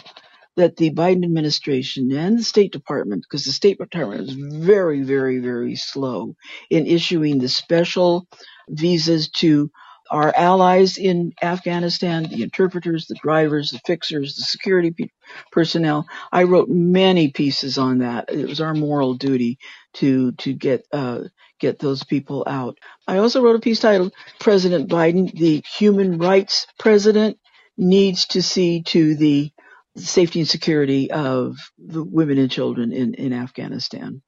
[0.60, 5.40] that the Biden administration and the State Department, because the State Department is very, very,
[5.40, 6.36] very slow
[6.70, 8.28] in issuing the special
[8.70, 9.70] visas to
[10.10, 15.08] our allies in Afghanistan, the interpreters, the drivers, the fixers, the security pe-
[15.52, 16.06] personnel.
[16.32, 18.30] I wrote many pieces on that.
[18.32, 19.58] It was our moral duty
[19.96, 21.22] to to get uh,
[21.60, 22.78] get those people out.
[23.08, 27.38] I also wrote a piece titled "President Biden, the Human Rights President,
[27.78, 29.52] needs to see to the
[29.96, 34.22] safety and security of the women and children in, in Afghanistan.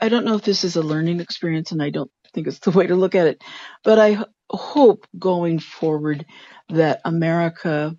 [0.00, 2.70] I don't know if this is a learning experience and I don't think it's the
[2.70, 3.42] way to look at it,
[3.84, 4.18] but I
[4.50, 6.24] hope going forward
[6.70, 7.94] that America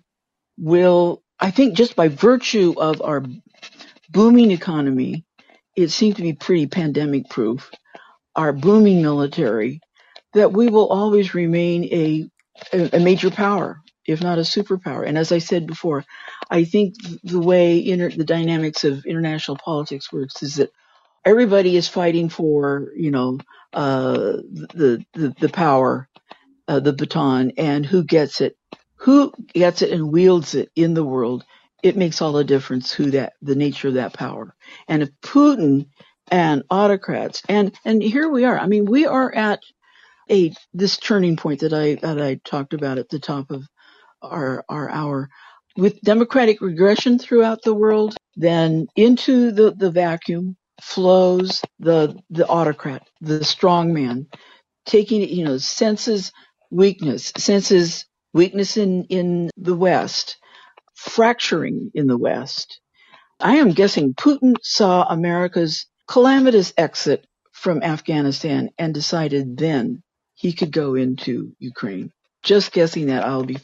[0.58, 3.24] will, I think just by virtue of our
[4.10, 5.24] booming economy,
[5.76, 7.70] it seems to be pretty pandemic proof,
[8.34, 9.80] our booming military,
[10.34, 12.28] that we will always remain a,
[12.72, 15.06] a major power if not a superpower.
[15.08, 16.04] And as I said before,
[16.50, 20.72] I think the way inter- the dynamics of international politics works is that
[21.26, 23.38] everybody is fighting for, you know,
[23.74, 24.38] uh,
[24.74, 26.08] the, the, the power,
[26.68, 28.56] uh, the baton, and who gets it,
[28.96, 31.44] who gets it and wields it in the world.
[31.82, 34.54] It makes all the difference who that, the nature of that power.
[34.88, 35.88] And if Putin
[36.30, 39.60] and autocrats, and, and here we are, I mean, we are at
[40.30, 43.64] a, this turning point that I, that I talked about at the top of
[44.22, 45.28] our, our.
[45.76, 53.06] With democratic regression throughout the world, then into the, the vacuum flows the, the autocrat,
[53.20, 54.26] the strong man,
[54.86, 56.32] taking, you know, senses
[56.70, 60.38] weakness, senses weakness in, in the West,
[60.94, 62.80] fracturing in the West.
[63.40, 70.02] I am guessing Putin saw America's calamitous exit from Afghanistan and decided then
[70.34, 73.24] he could go into Ukraine just guessing that.
[73.24, 73.58] I'll be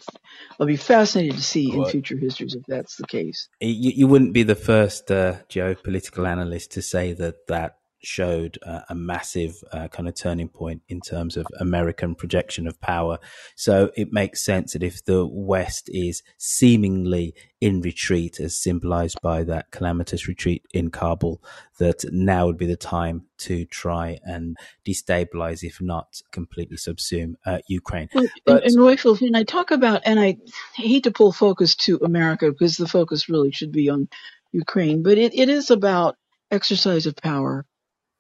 [0.59, 3.49] I'll be fascinated to see in future histories if that's the case.
[3.61, 8.81] You, you wouldn't be the first uh, geopolitical analyst to say that that showed uh,
[8.89, 13.19] a massive uh, kind of turning point in terms of American projection of power.
[13.57, 19.43] So it makes sense that if the West is seemingly in retreat, as symbolized by
[19.45, 21.43] that calamitous retreat in Kabul,
[21.79, 27.59] that now would be the time to try and destabilize, if not completely subsume uh,
[27.69, 28.09] Ukraine.
[28.13, 30.37] But, but, and, and Royfield, and I talk about, and I
[30.75, 34.09] hate to pull focus to America because the focus really should be on
[34.53, 36.17] Ukraine, but it, it is about
[36.51, 37.67] exercise of power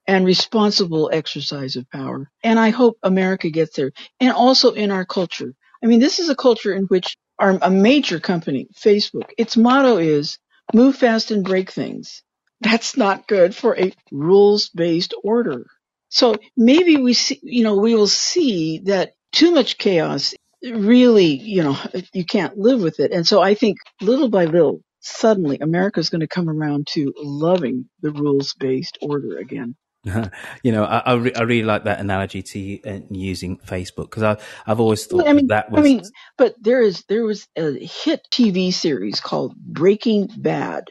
[0.07, 2.31] and responsible exercise of power.
[2.43, 3.93] And I hope America gets there.
[4.21, 5.55] And also in our culture.
[5.83, 9.99] I mean, this is a culture in which our, a major company, Facebook, its motto
[9.99, 10.39] is
[10.75, 12.23] move fast and break things.
[12.61, 15.67] That's not good for a rules based order.
[16.11, 21.63] So maybe we see, you know, we will see that too much chaos really, you
[21.63, 21.77] know,
[22.13, 23.13] you can't live with it.
[23.13, 27.13] And so I think little by little, suddenly America is going to come around to
[27.19, 29.77] loving the rules based order again.
[30.63, 34.23] you know, I, I, re- I, really like that analogy to uh, using Facebook because
[34.23, 34.37] I
[34.67, 35.81] I've always thought I mean, that was.
[35.81, 36.03] I mean,
[36.37, 40.85] but there is there was a hit TV series called Breaking Bad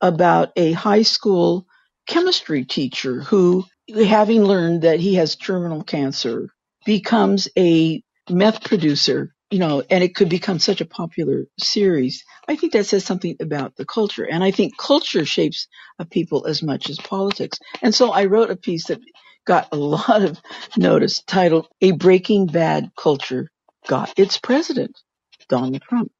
[0.00, 1.66] about a high school
[2.06, 3.64] chemistry teacher who,
[3.94, 6.50] having learned that he has terminal cancer,
[6.84, 12.24] becomes a meth producer you know, and it could become such a popular series.
[12.48, 14.24] I think that says something about the culture.
[14.24, 15.68] And I think culture shapes
[15.98, 17.58] a people as much as politics.
[17.82, 19.00] And so I wrote a piece that
[19.46, 20.40] got a lot of
[20.76, 23.48] notice titled A Breaking Bad Culture
[23.86, 24.98] Got Its President,
[25.48, 26.12] Donald Trump.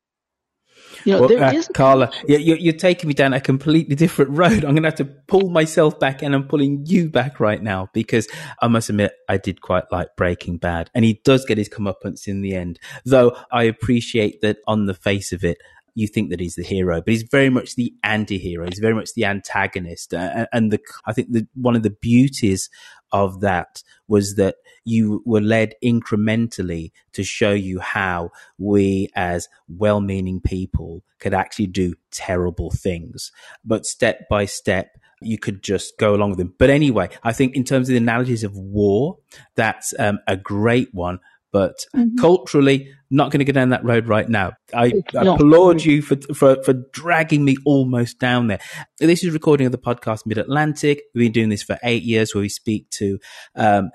[1.05, 4.65] You know, well, uh, Carla, you're, you're, taking me down a completely different road.
[4.65, 7.89] I'm going to have to pull myself back, and I'm pulling you back right now
[7.93, 8.29] because
[8.61, 12.27] I must admit I did quite like Breaking Bad, and he does get his comeuppance
[12.27, 12.79] in the end.
[13.05, 15.59] Though I appreciate that on the face of it,
[15.99, 18.67] you think that he's the hero, but he's very much the anti-hero.
[18.69, 22.71] He's very much the antagonist, uh, and the I think that one of the beauties
[23.13, 30.41] of that was that you were led incrementally to show you how we as well-meaning
[30.41, 33.33] people could actually do terrible things,
[33.65, 36.55] but step by step you could just go along with them.
[36.59, 39.19] But anyway, I think in terms of the analogies of war,
[39.57, 41.19] that's um, a great one
[41.53, 42.17] but mm-hmm.
[42.19, 44.53] culturally, not going to go down that road right now.
[44.75, 48.61] I, I applaud you for, for, for dragging me almost down there.
[48.99, 51.03] This is recording of the podcast Mid Atlantic.
[51.15, 53.19] We've been doing this for eight years where we speak to,
[53.55, 53.91] um,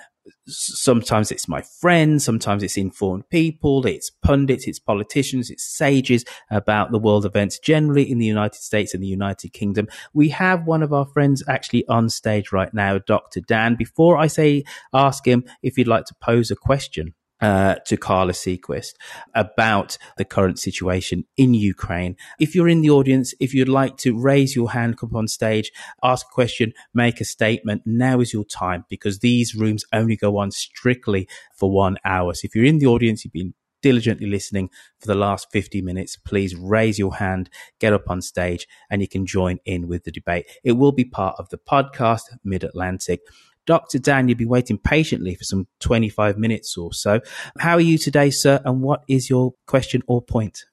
[0.48, 6.92] sometimes it's my friends, sometimes it's informed people, it's pundits, it's politicians, it's sages about
[6.92, 9.88] the world events generally in the United States and the United Kingdom.
[10.14, 13.42] We have one of our friends actually on stage right now, Dr.
[13.42, 13.76] Dan.
[13.76, 18.32] Before I say ask him if you'd like to pose a question, uh, to Carla
[18.32, 18.94] Seaquist
[19.36, 22.16] about the current situation in Ukraine.
[22.40, 25.70] If you're in the audience, if you'd like to raise your hand, come on stage,
[26.02, 30.38] ask a question, make a statement, now is your time because these rooms only go
[30.38, 32.34] on strictly for one hour.
[32.34, 34.70] So if you're in the audience, you've been diligently listening
[35.02, 37.50] for the last 50 minutes, please raise your hand,
[37.82, 40.46] get up on stage, and you can join in with the debate.
[40.64, 43.20] It will be part of the podcast, Mid Atlantic.
[43.66, 44.00] Dr.
[44.00, 47.22] Dan, you've been waiting patiently for some 25 minutes or so.
[47.60, 48.62] How are you today, sir?
[48.66, 50.66] And what is your question or point?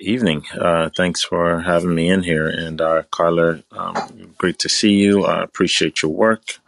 [0.00, 0.44] Evening.
[0.58, 2.48] Uh, thanks for having me in here.
[2.48, 5.24] And uh, Carla, um, great to see you.
[5.24, 6.58] I appreciate your work.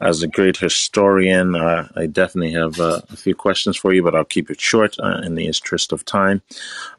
[0.00, 4.14] As a great historian, uh, I definitely have uh, a few questions for you, but
[4.14, 6.40] I'll keep it short uh, in the interest of time.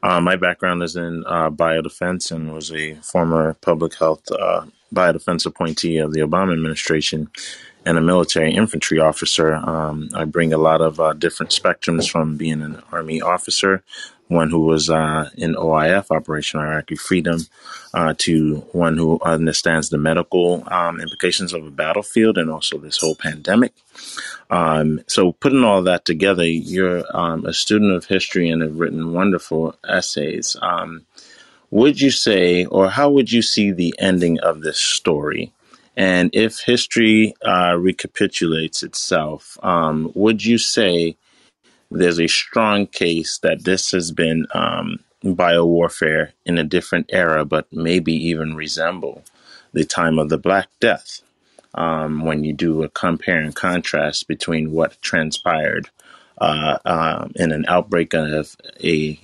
[0.04, 4.22] Uh, my background is in biodefense and was a former public health
[4.94, 7.28] biodefense appointee of the Obama administration
[7.84, 9.54] and a military infantry officer.
[9.54, 13.82] Um, I bring a lot of uh, different spectrums from being an Army officer,
[14.28, 17.40] one who was uh, in OIF, Operation Iraqi Freedom,
[17.94, 22.98] uh, to one who understands the medical um, implications of a battlefield and also this
[22.98, 23.72] whole pandemic.
[24.50, 29.12] Um, so, putting all that together, you're um, a student of history and have written
[29.12, 30.56] wonderful essays.
[30.60, 31.06] Um,
[31.70, 35.52] would you say, or how would you see the ending of this story?
[35.96, 41.16] And if history uh, recapitulates itself, um, would you say
[41.90, 47.70] there's a strong case that this has been um, biowarfare in a different era, but
[47.72, 49.22] maybe even resemble
[49.72, 51.20] the time of the Black Death?
[51.74, 55.88] Um, when you do a compare and contrast between what transpired
[56.38, 59.18] uh, um, in an outbreak of a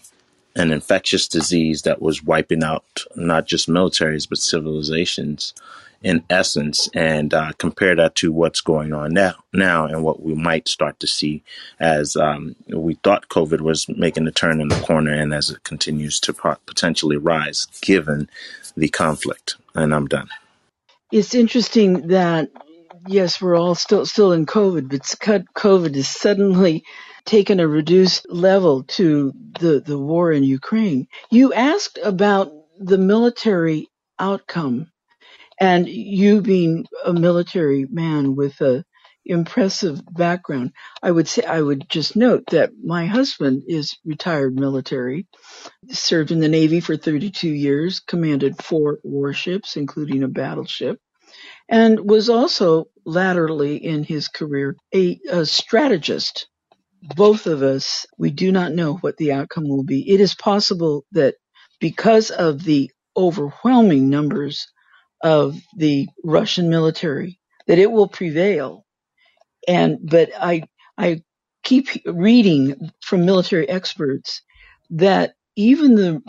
[0.54, 5.54] an infectious disease that was wiping out not just militaries but civilizations
[6.02, 10.34] in essence and uh, compare that to what's going on now now and what we
[10.34, 11.42] might start to see
[11.80, 15.64] as um, we thought COVID was making a turn in the corner and as it
[15.64, 18.30] continues to potentially rise given
[18.76, 19.56] the conflict.
[19.74, 20.28] And I'm done.
[21.10, 22.50] It's interesting that
[23.06, 26.84] yes, we're all still still in COVID, but COVID is suddenly
[27.24, 31.08] taken a reduced level to the, the war in Ukraine.
[31.30, 33.88] You asked about the military
[34.18, 34.90] outcome
[35.60, 38.84] and you being a military man with a
[39.26, 45.26] impressive background, I would say I would just note that my husband is retired military,
[45.90, 50.98] served in the Navy for 32 years, commanded four warships, including a battleship,
[51.68, 56.48] and was also latterly in his career a, a strategist.
[57.16, 60.10] Both of us, we do not know what the outcome will be.
[60.10, 61.36] It is possible that
[61.80, 64.66] because of the overwhelming numbers
[65.22, 68.84] of the Russian military that it will prevail.
[69.68, 70.64] And but I
[70.98, 71.22] I
[71.64, 74.42] keep reading from military experts
[74.90, 76.22] that even the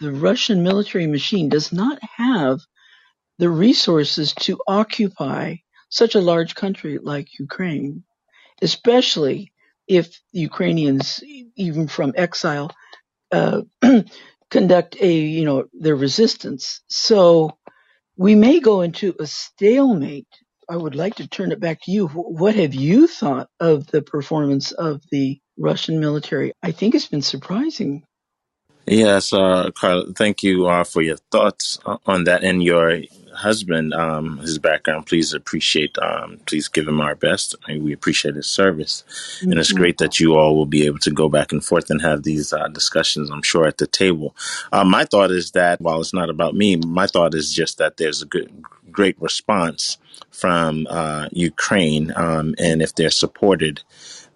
[0.00, 2.60] the Russian military machine does not have
[3.38, 5.56] the resources to occupy
[5.88, 8.04] such a large country like Ukraine,
[8.62, 9.52] especially
[9.88, 11.22] if Ukrainians,
[11.56, 12.70] even from exile,
[13.32, 13.62] uh,
[14.50, 16.82] conduct a you know their resistance.
[16.88, 17.58] So
[18.16, 20.28] we may go into a stalemate.
[20.68, 22.08] I would like to turn it back to you.
[22.08, 26.52] What have you thought of the performance of the Russian military.
[26.62, 28.04] I think it's been surprising.
[28.86, 33.00] Yes, uh, Carla, thank you uh, for your thoughts on that and your
[33.36, 35.06] husband, um, his background.
[35.06, 37.54] Please appreciate, um, please give him our best.
[37.66, 39.04] I mean, we appreciate his service.
[39.06, 39.50] Mm-hmm.
[39.50, 39.80] And it's mm-hmm.
[39.80, 42.52] great that you all will be able to go back and forth and have these
[42.52, 44.34] uh, discussions, I'm sure, at the table.
[44.72, 47.96] Uh, my thought is that while it's not about me, my thought is just that
[47.96, 48.50] there's a good,
[48.90, 49.98] great response
[50.30, 52.12] from uh, Ukraine.
[52.16, 53.82] Um, and if they're supported,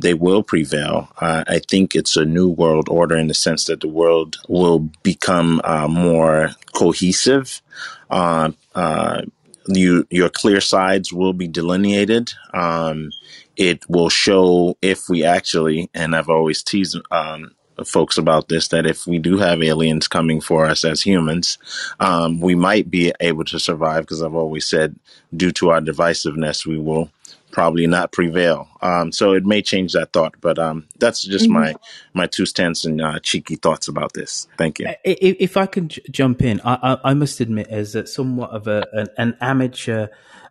[0.00, 1.08] they will prevail.
[1.20, 4.90] Uh, I think it's a new world order in the sense that the world will
[5.02, 7.60] become uh, more cohesive.
[8.08, 9.22] Uh, uh
[9.68, 12.32] you, your clear sides will be delineated.
[12.54, 13.10] Um,
[13.56, 17.54] it will show if we actually, and I've always teased um,
[17.84, 21.58] folks about this that if we do have aliens coming for us as humans,
[21.98, 24.98] um, we might be able to survive because I've always said,
[25.34, 27.10] due to our divisiveness, we will
[27.50, 28.68] probably not prevail.
[28.80, 31.54] Um, so it may change that thought, but um, that's just mm-hmm.
[31.54, 31.74] my
[32.14, 34.48] my two cents and uh, cheeky thoughts about this.
[34.56, 34.88] Thank you.
[35.04, 38.66] If I can j- jump in, I, I, I, must admit, as a, somewhat of
[38.66, 40.08] a, an, an amateur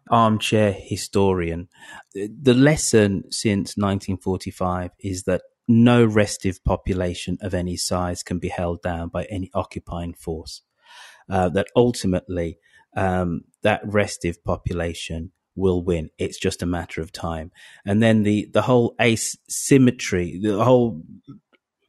[0.10, 1.68] armchair historian,
[2.14, 8.82] the lesson since 1945 is that no restive population of any size can be held
[8.82, 10.62] down by any occupying force.
[11.30, 12.58] Uh, that ultimately,
[12.96, 16.10] um, that restive population will win.
[16.18, 17.52] It's just a matter of time.
[17.86, 21.04] And then the, the whole asymmetry, the whole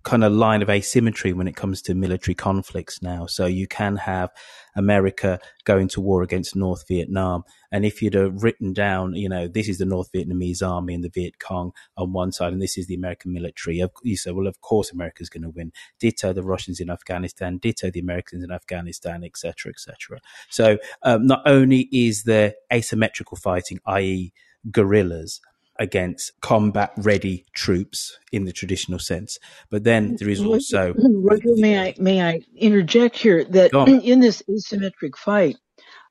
[0.03, 3.27] kind of line of asymmetry when it comes to military conflicts now.
[3.27, 4.31] So you can have
[4.77, 7.45] America going to war against North Vietnam.
[7.73, 11.05] And if you'd have written down, you know, this is the North Vietnamese army and
[11.05, 14.47] the Viet Cong on one side, and this is the American military, you say, well,
[14.47, 15.73] of course America's going to win.
[15.99, 20.21] Ditto the Russians in Afghanistan, ditto the Americans in Afghanistan, etc., etc.
[20.49, 24.33] So um, not only is there asymmetrical fighting, i.e.,
[24.71, 25.41] guerrillas,
[25.81, 29.39] against combat ready troops in the traditional sense.
[29.71, 30.95] But then there is also.
[30.99, 33.73] Roger, may I may I interject here that
[34.05, 35.57] in this asymmetric fight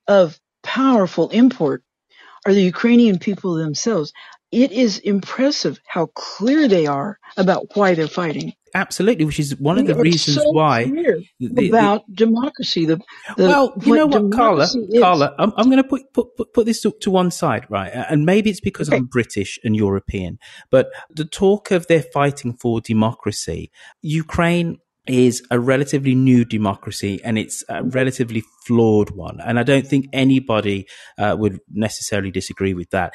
[0.08, 1.84] of powerful import
[2.46, 4.12] are the Ukrainian people themselves.
[4.52, 8.54] It is impressive how clear they are about why they're fighting.
[8.74, 10.86] Absolutely, which is one of the reasons so why
[11.40, 12.86] the, about the, democracy.
[12.86, 12.98] The,
[13.38, 14.78] the, well, you know what, Carla, is.
[15.00, 17.92] Carla, I'm, I'm going to put, put put put this to, to, one side, right?
[17.92, 18.98] And maybe it's because okay.
[18.98, 20.40] I'm British and European,
[20.70, 23.72] but the talk of they're fighting for democracy,
[24.02, 24.78] Ukraine
[25.08, 29.40] is a relatively new democracy and it's a relatively flawed one.
[29.44, 30.88] And I don't think anybody
[31.18, 33.14] uh, would necessarily disagree with that.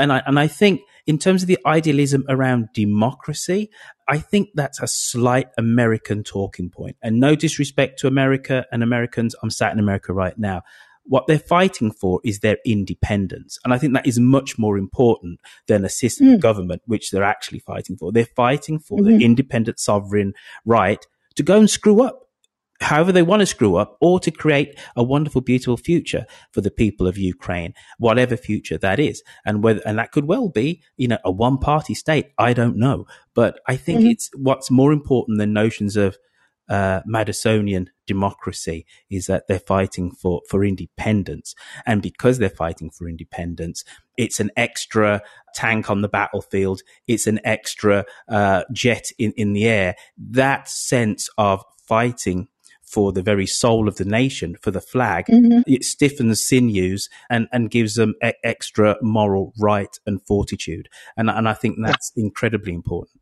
[0.00, 3.70] And I, and I think in terms of the idealism around democracy,
[4.08, 6.96] I think that's a slight American talking point.
[7.02, 9.34] And no disrespect to America and Americans.
[9.42, 10.62] I'm sat in America right now.
[11.04, 13.58] What they're fighting for is their independence.
[13.64, 16.34] And I think that is much more important than a system mm.
[16.34, 18.12] of government, which they're actually fighting for.
[18.12, 19.18] They're fighting for mm-hmm.
[19.18, 20.34] the independent sovereign
[20.64, 21.04] right
[21.36, 22.29] to go and screw up
[22.80, 26.70] however they want to screw up or to create a wonderful, beautiful future for the
[26.70, 29.22] people of Ukraine, whatever future that is.
[29.44, 32.28] And whether, and that could well be, you know, a one party state.
[32.38, 33.06] I don't know.
[33.34, 34.08] But I think mm-hmm.
[34.08, 36.16] it's what's more important than notions of,
[36.68, 41.56] uh, Madisonian democracy is that they're fighting for, for independence.
[41.84, 43.82] And because they're fighting for independence,
[44.16, 45.20] it's an extra
[45.52, 46.82] tank on the battlefield.
[47.08, 49.96] It's an extra, uh, jet in, in the air.
[50.16, 52.46] That sense of fighting
[52.90, 55.60] for the very soul of the nation, for the flag, mm-hmm.
[55.66, 60.88] it stiffens sinews and, and gives them e- extra moral right and fortitude.
[61.16, 63.20] And, and I think that's incredibly important.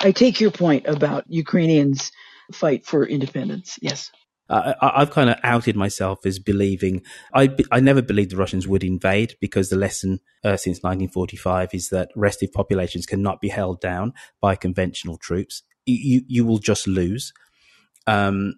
[0.00, 2.10] I take your point about Ukrainians
[2.52, 3.78] fight for independence.
[3.80, 4.10] Yes.
[4.48, 7.02] Uh, I've kind of outed myself as believing
[7.34, 11.88] I, I never believed the Russians would invade because the lesson uh, since 1945 is
[11.88, 15.62] that restive populations cannot be held down by conventional troops.
[15.84, 17.32] You you will just lose.
[18.06, 18.54] Um,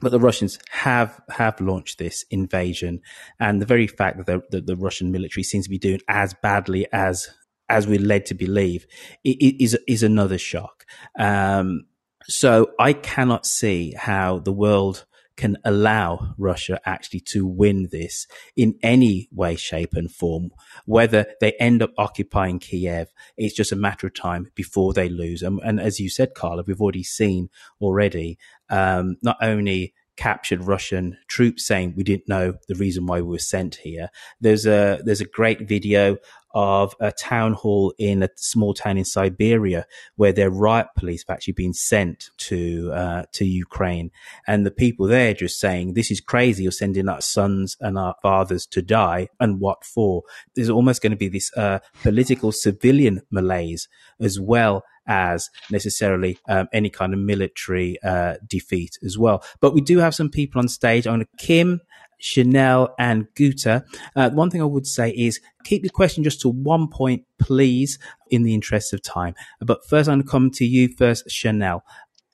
[0.00, 3.00] but the Russians have have launched this invasion,
[3.38, 6.34] and the very fact that the, the, the Russian military seems to be doing as
[6.42, 7.28] badly as
[7.68, 8.86] as we're led to believe
[9.24, 10.84] is is another shock.
[11.18, 11.86] Um,
[12.26, 15.04] so I cannot see how the world
[15.36, 18.26] can allow Russia actually to win this
[18.56, 20.50] in any way, shape, and form.
[20.86, 25.42] Whether they end up occupying Kiev, it's just a matter of time before they lose.
[25.42, 27.48] And, and as you said, Carla, we've already seen
[27.80, 28.38] already
[28.70, 33.38] um, not only captured Russian troops saying we didn't know the reason why we were
[33.38, 34.08] sent here.
[34.40, 36.16] There's a there's a great video
[36.54, 39.86] of a town hall in a small town in Siberia
[40.16, 44.10] where their riot police have actually been sent to uh, to Ukraine,
[44.46, 46.62] and the people there just saying, "This is crazy.
[46.62, 50.22] You're sending our sons and our fathers to die, and what for?"
[50.54, 53.88] There's almost going to be this uh, political civilian malaise
[54.20, 59.44] as well as necessarily um, any kind of military uh, defeat as well.
[59.60, 61.06] But we do have some people on stage.
[61.06, 61.80] On a Kim.
[62.18, 63.84] Chanel and Guta.
[64.16, 67.98] Uh, one thing I would say is keep your question just to one point, please,
[68.30, 69.34] in the interest of time.
[69.60, 71.84] But first, I'm going to come to you first, Chanel.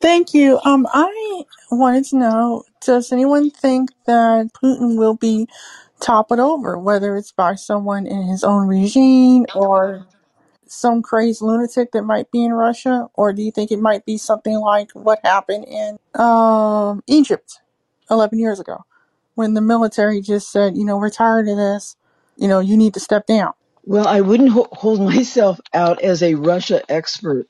[0.01, 0.59] Thank you.
[0.65, 5.47] Um, I wanted to know, does anyone think that Putin will be
[6.01, 10.07] toppled over, whether it's by someone in his own regime or
[10.67, 14.17] some crazed lunatic that might be in Russia, or do you think it might be
[14.17, 17.61] something like what happened in um, Egypt
[18.11, 18.85] 11 years ago
[19.35, 21.97] when the military just said, you know, we're tired of this,
[22.37, 23.53] you know, you need to step down?
[23.85, 27.47] Well, I wouldn't ho- hold myself out as a Russia expert.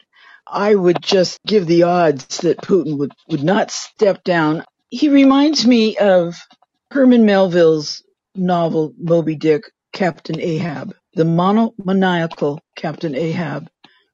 [0.47, 4.65] I would just give the odds that Putin would, would not step down.
[4.91, 6.37] He reminds me of
[6.91, 8.03] Herman Melville's
[8.35, 9.63] novel Moby Dick,
[9.93, 13.69] Captain Ahab, the monomaniacal Captain Ahab,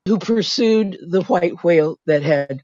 [0.06, 2.62] who pursued the white whale that had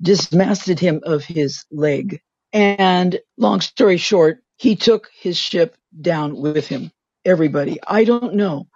[0.00, 2.20] dismasted him of his leg.
[2.52, 6.90] And long story short, he took his ship down with him.
[7.24, 7.78] Everybody.
[7.86, 8.68] I don't know.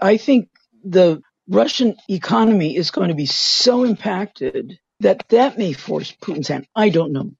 [0.00, 0.48] I think
[0.84, 6.66] the Russian economy is going to be so impacted that that may force Putin's hand.
[6.74, 7.32] I don't know.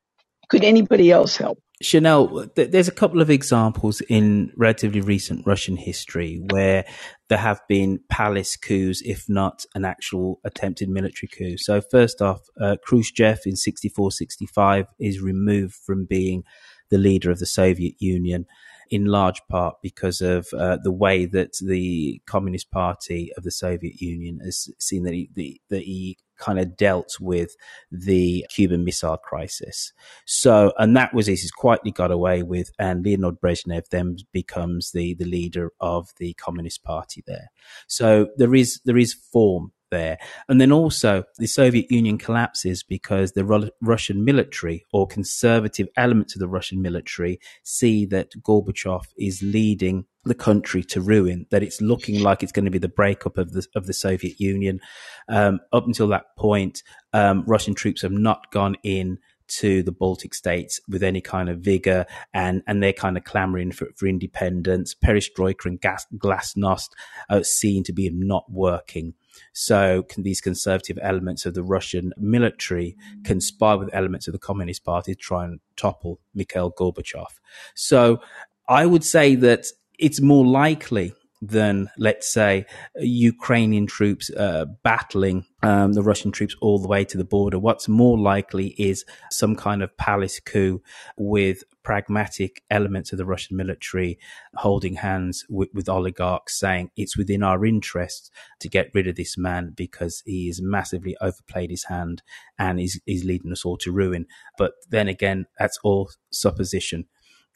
[0.48, 1.58] Could anybody else help?
[1.82, 6.86] Chanel, there's a couple of examples in relatively recent Russian history where
[7.28, 11.56] there have been palace coups, if not an actual attempted military coup.
[11.56, 16.44] So, first off, uh, Khrushchev in 64 65 is removed from being
[16.90, 18.46] the leader of the Soviet Union
[18.90, 24.00] in large part because of uh, the way that the Communist Party of the Soviet
[24.00, 27.56] Union has seen that he, the, that he kind of dealt with
[27.90, 29.92] the Cuban Missile Crisis.
[30.24, 35.14] So, and that was he's quietly got away with, and Leonid Brezhnev then becomes the
[35.14, 37.48] the leader of the Communist Party there.
[37.86, 40.18] So there is there is form there.
[40.48, 46.34] And then also the Soviet Union collapses because the Ru- Russian military or conservative elements
[46.34, 51.80] of the Russian military see that Gorbachev is leading the country to ruin, that it's
[51.80, 54.80] looking like it's going to be the breakup of the, of the Soviet Union.
[55.28, 56.82] Um, up until that point,
[57.12, 59.18] um, Russian troops have not gone in
[59.48, 63.72] to the Baltic states with any kind of vigor and, and they're kind of clamoring
[63.72, 64.94] for, for independence.
[64.94, 66.88] Perestroika and gas, glasnost
[67.30, 69.14] are seen to be not working.
[69.52, 74.84] So can these conservative elements of the Russian military conspire with elements of the Communist
[74.84, 77.26] Party to try and topple Mikhail Gorbachev.
[77.74, 78.20] So
[78.68, 79.66] I would say that
[79.98, 82.66] it's more likely than, let's say,
[82.96, 87.58] Ukrainian troops uh, battling um, the Russian troops all the way to the border.
[87.58, 90.82] What's more likely is some kind of palace coup
[91.16, 94.18] with pragmatic elements of the Russian military
[94.54, 98.30] holding hands with, with oligarchs, saying it's within our interests
[98.60, 102.22] to get rid of this man because he has massively overplayed his hand
[102.58, 104.26] and he's, he's leading us all to ruin.
[104.58, 107.06] But then again, that's all supposition.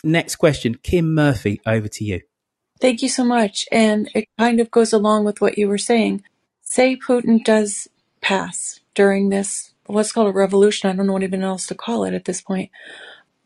[0.04, 2.20] Next question, Kim Murphy, over to you.
[2.80, 3.66] Thank you so much.
[3.70, 6.22] And it kind of goes along with what you were saying.
[6.62, 7.88] Say Putin does
[8.20, 10.90] pass during this, what's called a revolution.
[10.90, 12.70] I don't know what even else to call it at this point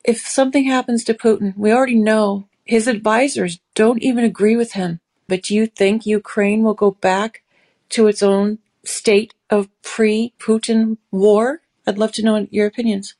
[0.04, 5.00] if something happens to Putin, we already know his advisors don't even agree with him.
[5.26, 7.42] But do you think Ukraine will go back
[7.90, 11.62] to its own state of pre Putin war?
[11.86, 13.14] I'd love to know your opinions.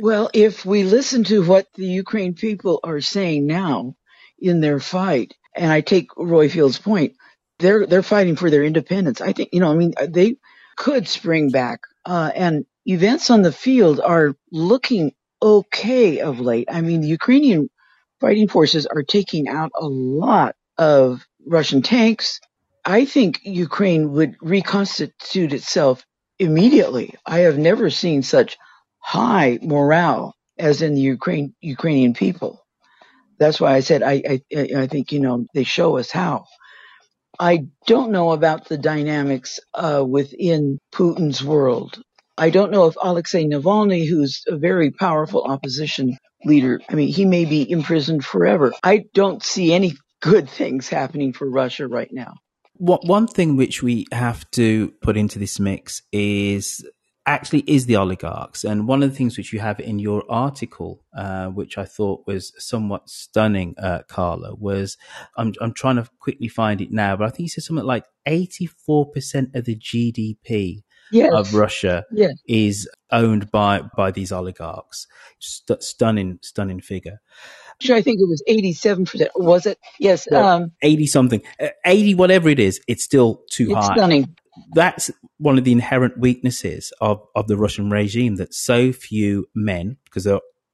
[0.00, 3.96] Well, if we listen to what the Ukraine people are saying now
[4.44, 7.14] in their fight, and I take Royfield's point,
[7.58, 9.20] they're they're fighting for their independence.
[9.20, 10.36] I think you know, I mean, they
[10.76, 16.68] could spring back, uh, and events on the field are looking okay of late.
[16.70, 17.70] I mean, the Ukrainian
[18.20, 22.40] fighting forces are taking out a lot of Russian tanks.
[22.84, 26.04] I think Ukraine would reconstitute itself
[26.38, 27.14] immediately.
[27.26, 28.58] I have never seen such
[28.98, 32.63] high morale as in the Ukraine, Ukrainian people.
[33.38, 36.44] That's why I said I, I, I think, you know, they show us how.
[37.38, 42.00] I don't know about the dynamics uh, within Putin's world.
[42.38, 47.24] I don't know if Alexei Navalny, who's a very powerful opposition leader, I mean, he
[47.24, 48.72] may be imprisoned forever.
[48.82, 52.34] I don't see any good things happening for Russia right now.
[52.76, 56.84] What one thing which we have to put into this mix is
[57.26, 58.64] actually is the oligarchs.
[58.64, 62.26] And one of the things which you have in your article, uh, which I thought
[62.26, 64.96] was somewhat stunning, uh, Carla, was
[65.36, 68.04] I'm, I'm trying to quickly find it now, but I think you said something like
[68.28, 71.32] 84% of the GDP Yes.
[71.34, 72.32] of Russia Yes.
[72.48, 75.06] is owned by, by these oligarchs.
[75.38, 77.20] St- stunning, stunning figure.
[77.74, 79.28] Actually, I think it was 87%.
[79.36, 79.78] Was it?
[80.00, 80.30] Yes.
[80.32, 83.94] Um, 80 something, uh, 80, whatever it is, it's still too It's high.
[83.94, 84.34] stunning.
[84.72, 89.96] That's one of the inherent weaknesses of, of the Russian regime that so few men,
[90.04, 90.26] because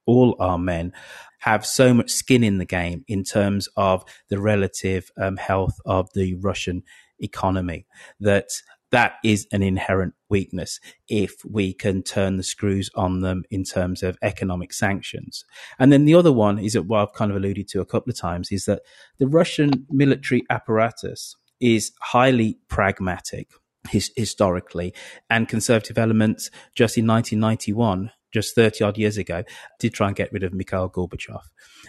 [0.05, 0.93] all are men,
[1.39, 6.09] have so much skin in the game in terms of the relative um, health of
[6.13, 6.83] the Russian
[7.19, 7.87] economy
[8.19, 8.49] that
[8.91, 14.03] that is an inherent weakness if we can turn the screws on them in terms
[14.03, 15.45] of economic sanctions.
[15.79, 18.11] And then the other one is that what I've kind of alluded to a couple
[18.11, 18.81] of times is that
[19.17, 23.49] the Russian military apparatus is highly pragmatic
[23.89, 24.93] his, historically
[25.29, 29.43] and conservative elements just in 1991 just 30 odd years ago,
[29.79, 31.41] did try and get rid of Mikhail Gorbachev.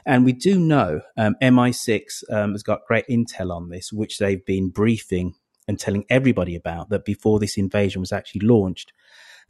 [0.04, 4.44] And we do know um, MI6 um, has got great intel on this, which they've
[4.44, 5.34] been briefing
[5.68, 8.92] and telling everybody about that before this invasion was actually launched,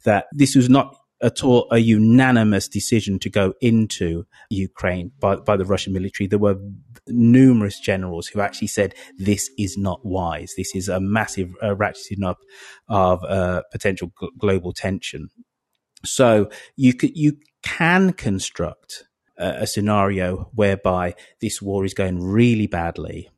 [0.03, 5.55] that this was not at all a unanimous decision to go into Ukraine by, by
[5.55, 6.27] the Russian military.
[6.27, 6.57] There were
[7.07, 10.53] numerous generals who actually said this is not wise.
[10.57, 12.39] This is a massive uh, ratcheting up
[12.89, 15.29] of uh, potential global tension.
[16.05, 19.05] So you could, you can construct
[19.37, 23.29] a, a scenario whereby this war is going really badly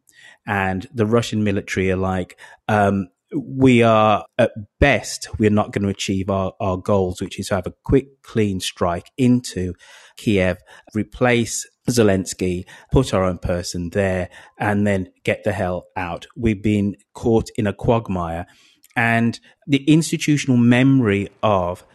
[0.48, 5.90] and the Russian military are like, um, we are at best, we're not going to
[5.90, 9.74] achieve our, our goals, which is to have a quick, clean strike into
[10.18, 10.58] Kiev,
[10.94, 16.26] replace Zelensky, put our own person there, and then get the hell out.
[16.36, 18.46] We've been caught in a quagmire.
[18.96, 21.86] And the institutional memory of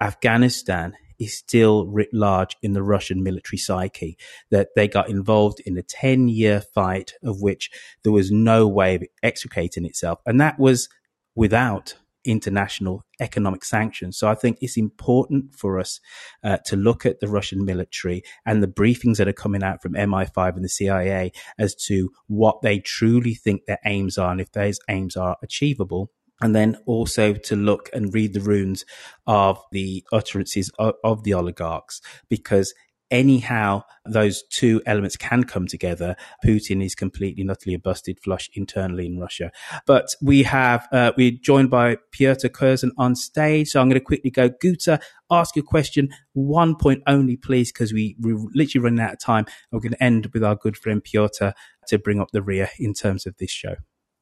[0.00, 4.16] Afghanistan is still writ large in the Russian military psyche
[4.50, 7.70] that they got involved in a 10 year fight of which
[8.02, 10.20] there was no way of extricating itself.
[10.26, 10.88] And that was
[11.34, 11.94] without
[12.26, 14.18] international economic sanctions.
[14.18, 16.00] So I think it's important for us
[16.42, 19.94] uh, to look at the Russian military and the briefings that are coming out from
[19.94, 24.52] MI5 and the CIA as to what they truly think their aims are and if
[24.52, 26.10] those aims are achievable
[26.40, 28.84] and then also to look and read the runes
[29.26, 32.74] of the utterances of, of, the oligarchs because
[33.10, 36.16] anyhow those two elements can come together.
[36.44, 39.52] Putin is completely and utterly busted flush internally in russia.
[39.86, 43.68] But we have uh, we're joined by Pyotr Curzon on stage.
[43.68, 46.08] So i'm going to quickly go guta ask your question.
[46.32, 49.46] One point only please because we, we're literally running out of time.
[49.72, 51.54] We're going to end with our good friend Pyotr
[51.88, 53.76] to bring up the rear in terms of this show.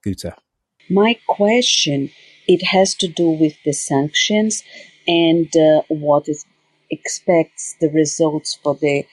[0.04, 0.34] Guta
[0.90, 2.10] my question
[2.46, 4.62] it has to do with the sanctions
[5.06, 6.38] and uh, what it
[6.90, 9.04] expects the results for the.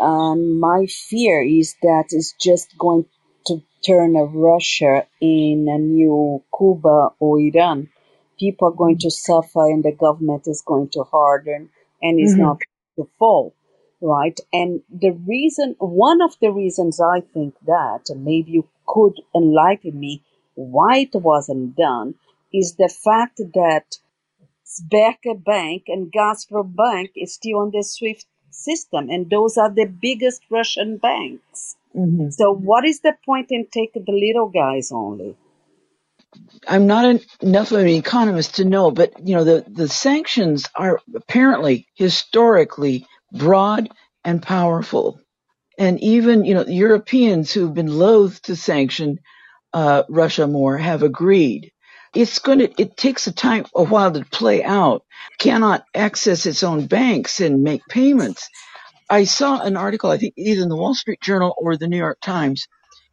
[0.00, 3.06] Um, my fear is that it's just going
[3.46, 7.88] to turn a Russia in a new Cuba or Iran.
[8.38, 11.70] People are going to suffer, and the government is going to harden,
[12.02, 12.38] and is Mhm.
[12.38, 12.58] not
[12.96, 13.54] to fall,
[14.00, 14.38] right?
[14.52, 19.98] And the reason, one of the reasons I think that, and maybe you could enlighten
[19.98, 20.22] me
[20.58, 22.14] why it wasn't done,
[22.52, 23.98] is the fact that
[24.66, 29.86] Sberbank Bank and Gazprom Bank is still on the SWIFT system, and those are the
[29.86, 31.76] biggest Russian banks.
[31.96, 32.30] Mm-hmm.
[32.30, 35.36] So, what is the point in taking the little guys only?
[36.66, 40.68] I'm not an, enough of an economist to know, but you know the the sanctions
[40.74, 43.88] are apparently historically broad
[44.24, 45.20] and powerful,
[45.78, 49.20] and even you know Europeans who've been loath to sanction
[49.72, 51.72] uh, Russia more have agreed.
[52.14, 55.04] It's going to it takes a time a while to play out.
[55.38, 58.48] Cannot access its own banks and make payments.
[59.10, 61.98] I saw an article, I think either in the Wall Street Journal or the New
[61.98, 62.66] York Times.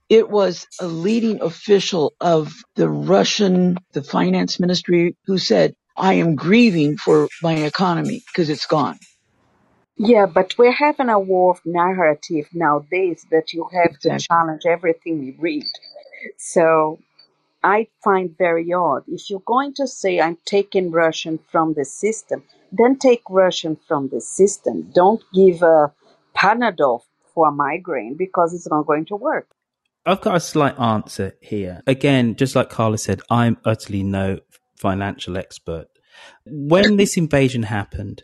[0.10, 6.36] It was a leading official of the Russian, the finance ministry, who said, I am
[6.36, 9.00] grieving for my economy because it's gone.
[9.98, 14.18] Yeah, but we're having a war of narrative nowadays that you have to Exactly.
[14.18, 15.66] challenge everything we read.
[16.38, 17.00] So
[17.64, 19.04] I find very odd.
[19.08, 24.10] If you're going to say I'm taking Russian from the system, then take Russian from
[24.10, 24.92] the system.
[24.94, 25.94] Don't give a
[26.36, 27.02] Panadol
[27.34, 29.48] for a migraine because it's not going to work.
[30.06, 31.82] I've got a slight answer here.
[31.88, 34.40] Again, just like Carla said, I'm utterly no
[34.78, 35.88] financial expert.
[36.46, 38.24] When this invasion happened,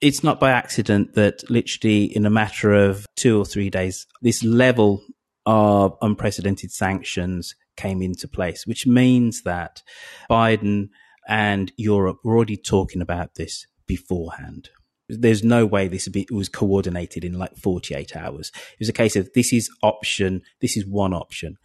[0.00, 4.44] it's not by accident that literally in a matter of two or three days, this
[4.44, 5.02] level
[5.46, 9.82] of unprecedented sanctions came into place, which means that
[10.30, 10.90] Biden
[11.28, 14.70] and Europe were already talking about this beforehand.
[15.08, 18.52] There's no way this was coordinated in like 48 hours.
[18.54, 21.56] It was a case of this is option, this is one option.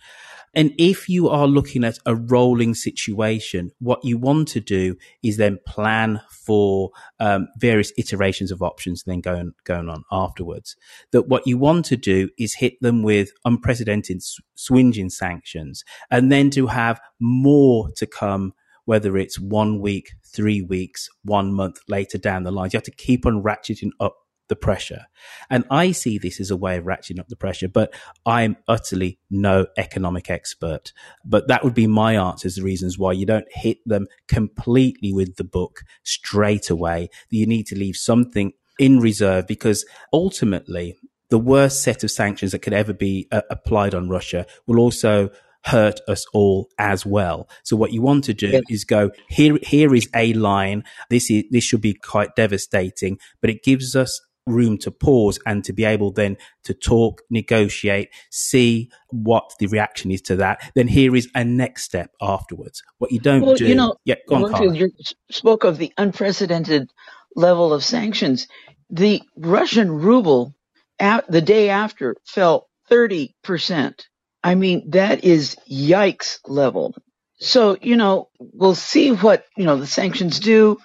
[0.54, 5.38] And if you are looking at a rolling situation, what you want to do is
[5.38, 10.76] then plan for um, various iterations of options, then going going on afterwards.
[11.12, 14.22] That what you want to do is hit them with unprecedented
[14.56, 18.54] swinging sanctions, and then to have more to come
[18.86, 22.70] whether it's one week, three weeks, one month later down the line.
[22.74, 24.16] You have to keep on ratcheting up
[24.54, 25.08] the pressure.
[25.50, 27.92] And I see this as a way of ratcheting up the pressure, but
[28.24, 30.94] I'm utterly no economic expert.
[31.26, 35.12] But that would be my answer as the reasons why you don't hit them completely
[35.12, 37.10] with the book straight away.
[37.32, 40.98] You need to leave something in reserve because ultimately
[41.30, 45.32] the worst set of sanctions that could ever be uh, applied on Russia will also
[45.66, 47.48] hurt us all as well.
[47.64, 48.60] So what you want to do yeah.
[48.70, 49.58] is go here.
[49.64, 50.84] Here is a line.
[51.10, 55.64] This is this should be quite devastating, but it gives us room to pause and
[55.64, 60.72] to be able then to talk, negotiate, see what the reaction is to that.
[60.76, 62.84] Then here is a next step afterwards.
[62.98, 64.92] What you don't well, do, you know, yeah, go on, you
[65.32, 66.92] spoke of the unprecedented
[67.36, 68.48] level of sanctions.
[68.90, 70.54] The Russian ruble
[71.00, 74.08] at the day after fell 30 percent.
[74.44, 76.96] I mean, that is yikes level.
[77.40, 80.80] So, you know, we'll see what, you know, the sanctions do.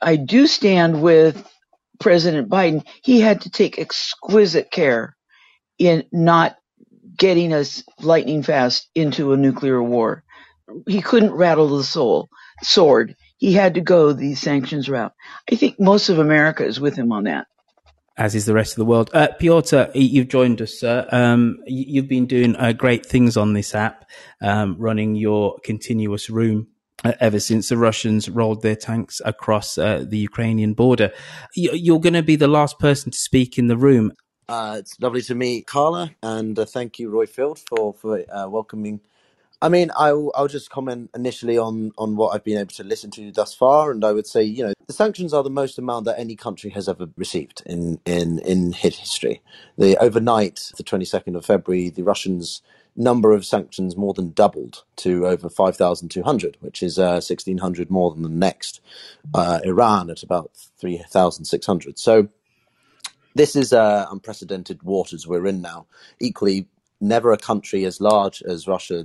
[0.00, 1.44] I do stand with
[1.98, 2.86] President Biden.
[3.02, 5.16] He had to take exquisite care
[5.78, 6.56] in not
[7.16, 10.22] getting us lightning fast into a nuclear war.
[10.86, 12.28] He couldn't rattle the soul,
[12.62, 13.16] sword.
[13.38, 15.12] He had to go the sanctions route.
[15.50, 17.46] I think most of America is with him on that
[18.18, 19.10] as is the rest of the world.
[19.14, 21.06] Uh, Piotr, you've joined us, sir.
[21.10, 24.10] Um, you've been doing uh, great things on this app,
[24.42, 26.66] um, running your continuous room
[27.04, 31.12] ever since the Russians rolled their tanks across uh, the Ukrainian border.
[31.54, 34.12] You're going to be the last person to speak in the room.
[34.48, 39.00] Uh, it's lovely to meet Carla, and uh, thank you, Royfield, for for welcoming
[39.60, 43.10] I mean, I'll, I'll just comment initially on, on what I've been able to listen
[43.12, 46.04] to thus far, and I would say, you know, the sanctions are the most amount
[46.04, 49.42] that any country has ever received in in in history.
[49.76, 52.62] The overnight, the twenty second of February, the Russians'
[52.98, 57.20] number of sanctions more than doubled to over five thousand two hundred, which is uh,
[57.20, 58.80] sixteen hundred more than the next.
[59.32, 61.98] Uh, Iran at about three thousand six hundred.
[61.98, 62.28] So
[63.34, 65.86] this is uh, unprecedented waters we're in now.
[66.18, 66.66] Equally,
[67.00, 69.04] never a country as large as Russia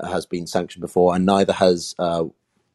[0.00, 2.24] has been sanctioned before, and neither has uh,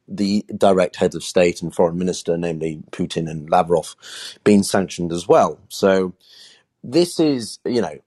[0.06, 3.96] the direct heads of state and foreign minister, namely Putin and Lavrov,
[4.44, 5.58] been sanctioned as well.
[5.68, 6.12] So
[6.82, 7.98] this is, you know,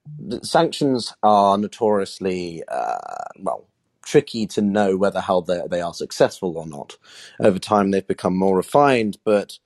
[0.43, 2.97] sanctions are notoriously, uh,
[3.39, 3.67] well,
[4.05, 6.97] tricky to know whether how they, are successful or not.
[7.39, 9.59] Over time, they've become more refined, but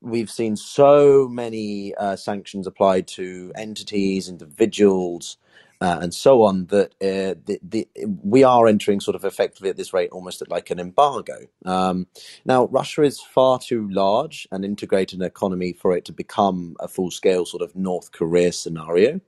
[0.00, 5.38] we've seen so many uh, sanctions applied to entities, individuals,
[5.80, 7.88] uh, and so on, that uh, the, the,
[8.22, 11.36] we are entering sort of effectively at this rate almost at like an embargo.
[11.64, 12.06] Um,
[12.44, 16.88] now, Russia is far too large and integrated an economy for it to become a
[16.88, 19.20] full scale sort of North Korea scenario.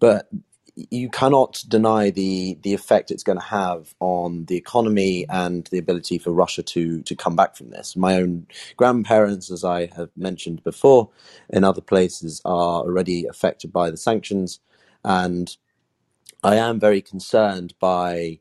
[0.00, 0.28] But
[0.76, 5.78] you cannot deny the the effect it's going to have on the economy and the
[5.78, 7.94] ability for Russia to to come back from this.
[7.94, 11.10] My own grandparents, as I have mentioned before,
[11.50, 14.60] in other places are already affected by the sanctions,
[15.04, 15.56] and
[16.44, 18.38] I am very concerned by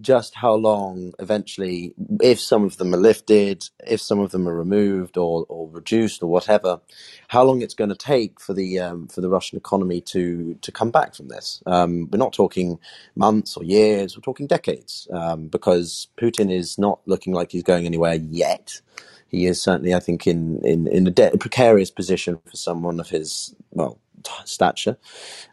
[0.00, 4.54] just how long eventually, if some of them are lifted, if some of them are
[4.56, 6.80] removed or, or reduced or whatever,
[7.28, 10.72] how long it's going to take for the um, for the Russian economy to to
[10.72, 11.62] come back from this.
[11.66, 12.78] Um, we're not talking
[13.16, 17.86] months or years; we're talking decades, um, because Putin is not looking like he's going
[17.86, 18.80] anywhere yet.
[19.28, 23.10] He is certainly, I think, in in in a de- precarious position for someone of
[23.10, 24.00] his well
[24.46, 24.98] stature.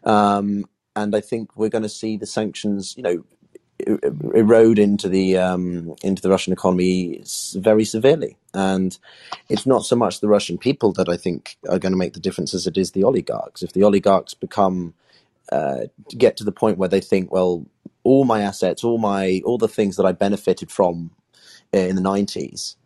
[0.04, 0.64] Um,
[0.96, 3.24] and I think we're going to see the sanctions, you know,
[4.34, 7.22] erode into the um, into the Russian economy
[7.56, 8.36] very severely.
[8.54, 8.98] And
[9.48, 12.20] it's not so much the Russian people that I think are going to make the
[12.20, 13.62] difference as it is the oligarchs.
[13.62, 14.94] If the oligarchs become
[15.52, 15.86] uh,
[16.16, 17.66] get to the point where they think, well,
[18.04, 21.12] all my assets, all my all the things that I benefited from
[21.72, 22.76] in the nineties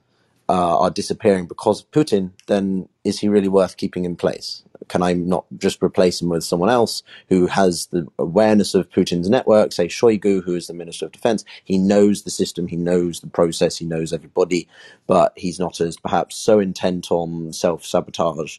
[0.48, 4.64] uh, are disappearing because of Putin, then is he really worth keeping in place?
[4.90, 9.30] Can I not just replace him with someone else who has the awareness of Putin's
[9.30, 11.44] network, say Shoigu, who is the Minister of Defense?
[11.64, 14.66] He knows the system, he knows the process, he knows everybody,
[15.06, 18.58] but he's not as perhaps so intent on self sabotage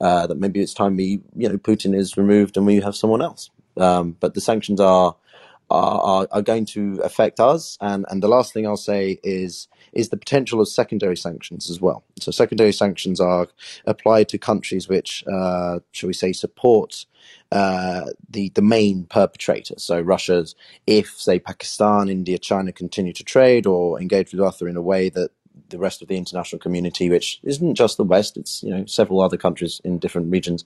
[0.00, 3.20] uh, that maybe it's time we, you know, Putin is removed and we have someone
[3.20, 3.50] else.
[3.76, 5.16] Um, but the sanctions are
[5.72, 7.78] are, are, going to affect us.
[7.80, 11.80] And, and the last thing I'll say is is the potential of secondary sanctions as
[11.80, 12.02] well.
[12.18, 13.46] So secondary sanctions are
[13.86, 17.04] applied to countries which, uh, shall we say, support
[17.50, 19.74] uh, the the main perpetrator.
[19.78, 20.54] So Russia's,
[20.86, 25.08] if say Pakistan, India, China continue to trade or engage with Russia in a way
[25.10, 25.30] that
[25.68, 29.20] the rest of the international community, which isn't just the West, it's you know several
[29.20, 30.64] other countries in different regions,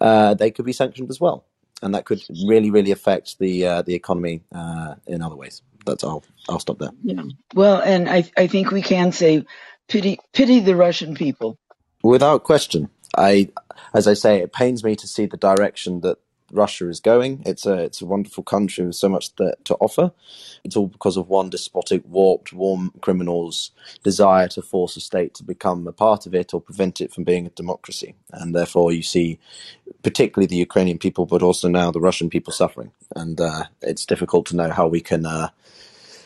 [0.00, 1.44] uh, they could be sanctioned as well,
[1.82, 5.62] and that could really really affect the uh, the economy uh, in other ways.
[5.86, 6.24] That's all.
[6.48, 6.90] I'll stop there.
[7.02, 7.22] Yeah.
[7.54, 9.44] Well, and I I think we can say
[9.88, 11.58] pity pity the Russian people.
[12.02, 13.50] Without question, I
[13.94, 16.18] as I say, it pains me to see the direction that
[16.50, 17.42] Russia is going.
[17.46, 20.12] It's a it's a wonderful country with so much that, to offer.
[20.64, 23.70] It's all because of one despotic, warped, warm criminal's
[24.02, 27.24] desire to force a state to become a part of it or prevent it from
[27.24, 28.14] being a democracy.
[28.32, 29.38] And therefore, you see,
[30.02, 32.92] particularly the Ukrainian people, but also now the Russian people suffering.
[33.16, 35.26] And uh, it's difficult to know how we can.
[35.26, 35.50] Uh,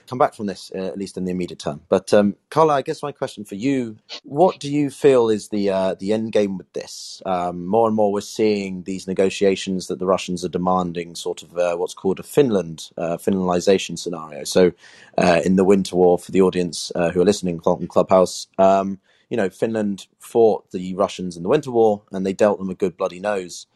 [0.09, 1.83] come back from this, uh, at least in the immediate term.
[1.89, 5.71] But um, Carla, I guess my question for you: What do you feel is the
[5.71, 7.23] uh, the end game with this?
[7.27, 11.57] Um, more and more, we're seeing these negotiations that the Russians are demanding, sort of
[11.59, 14.45] uh, what's called a Finland uh, Finlandization scenario.
[14.45, 14.73] So,
[15.19, 18.49] uh, in the Winter War, for the audience uh, who are listening on Clubhouse.
[18.59, 19.01] Um,
[19.31, 22.75] you know, Finland fought the Russians in the Winter War, and they dealt them a
[22.77, 23.67] good bloody nose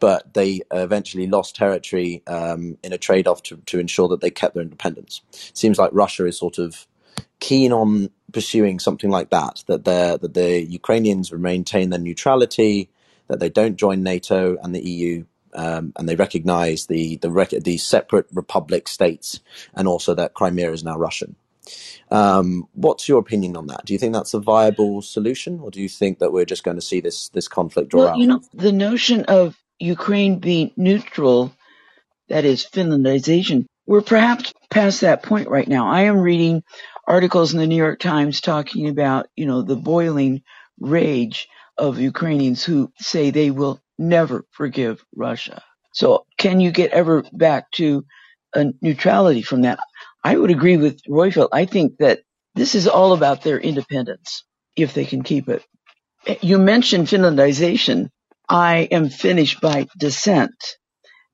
[0.00, 4.30] but they eventually lost territory um, in a trade off to, to ensure that they
[4.30, 5.22] kept their independence.
[5.32, 6.86] It seems like Russia is sort of
[7.40, 12.90] keen on pursuing something like that, that, that the Ukrainians maintain their neutrality,
[13.28, 15.24] that they don't join NATO and the EU.
[15.54, 19.40] Um, and they recognize the the, rec- the separate republic states,
[19.74, 21.36] and also that Crimea is now Russian.
[22.10, 23.84] Um, what's your opinion on that?
[23.86, 26.76] Do you think that's a viable solution, or do you think that we're just going
[26.76, 28.16] to see this this conflict draw Well, out?
[28.18, 31.52] you know, the notion of Ukraine being neutral,
[32.28, 35.88] that is Finlandization, we're perhaps past that point right now.
[35.88, 36.62] I am reading
[37.06, 40.42] articles in the New York Times talking about, you know, the boiling
[40.80, 41.48] rage
[41.78, 45.62] of Ukrainians who say they will never forgive Russia.
[45.92, 48.04] So can you get ever back to
[48.54, 49.78] a neutrality from that?
[50.24, 51.50] I would agree with Royfield.
[51.52, 52.20] I think that
[52.54, 54.44] this is all about their independence,
[54.76, 55.64] if they can keep it.
[56.42, 58.10] You mentioned Finlandization.
[58.48, 60.54] I am Finnish by descent,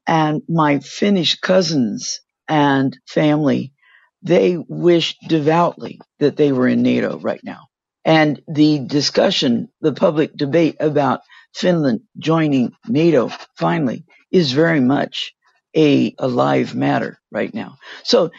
[0.06, 3.72] and my Finnish cousins and family,
[4.22, 7.66] they wish devoutly that they were in NATO right now.
[8.04, 11.20] And the discussion, the public debate about
[11.54, 15.34] Finland joining NATO finally is very much
[15.76, 17.76] a, a live matter right now.
[18.04, 18.30] So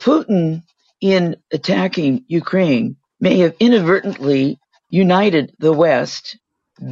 [0.00, 0.62] Putin,
[1.00, 4.58] in attacking Ukraine, may have inadvertently
[4.90, 6.38] united the West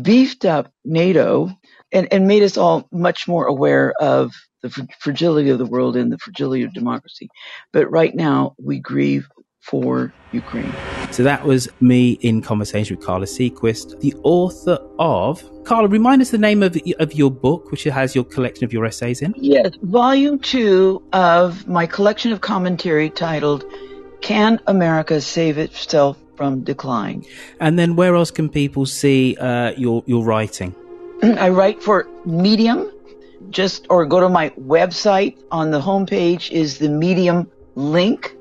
[0.02, 1.50] beefed up NATO
[1.92, 5.96] and, and made us all much more aware of the fr- fragility of the world
[5.96, 7.28] and the fragility of democracy.
[7.72, 9.28] But right now, we grieve
[9.60, 10.72] for Ukraine.
[11.12, 15.42] So that was me in conversation with Carla Seaquist, the author of.
[15.64, 18.84] Carla, remind us the name of, of your book, which has your collection of your
[18.84, 19.34] essays in.
[19.36, 23.64] Yes, volume two of my collection of commentary titled
[24.20, 27.24] Can America Save Itself from Decline?
[27.60, 30.74] And then where else can people see uh, your, your writing?
[31.22, 32.90] I write for Medium,
[33.50, 35.36] just or go to my website.
[35.52, 38.34] On the homepage is the Medium link.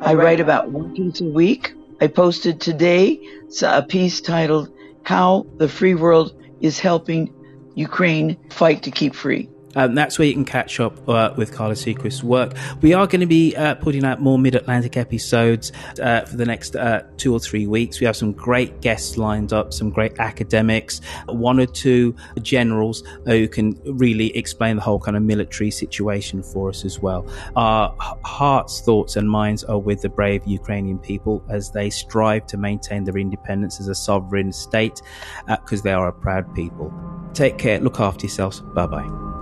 [0.00, 1.74] I write about one piece a week.
[2.00, 3.20] I posted today
[3.62, 4.72] a piece titled
[5.02, 6.28] How the Free World
[6.60, 7.32] is Helping
[7.74, 9.48] Ukraine Fight to Keep Free.
[9.74, 12.54] Um, that's where you can catch up uh, with Carla Seaquist's work.
[12.80, 16.44] We are going to be uh, putting out more Mid Atlantic episodes uh, for the
[16.44, 18.00] next uh, two or three weeks.
[18.00, 23.48] We have some great guests lined up, some great academics, one or two generals who
[23.48, 27.26] can really explain the whole kind of military situation for us as well.
[27.56, 27.94] Our
[28.24, 33.04] hearts, thoughts, and minds are with the brave Ukrainian people as they strive to maintain
[33.04, 35.00] their independence as a sovereign state
[35.48, 36.92] because they are a proud people.
[37.34, 38.60] Take care, look after yourselves.
[38.60, 39.41] Bye bye.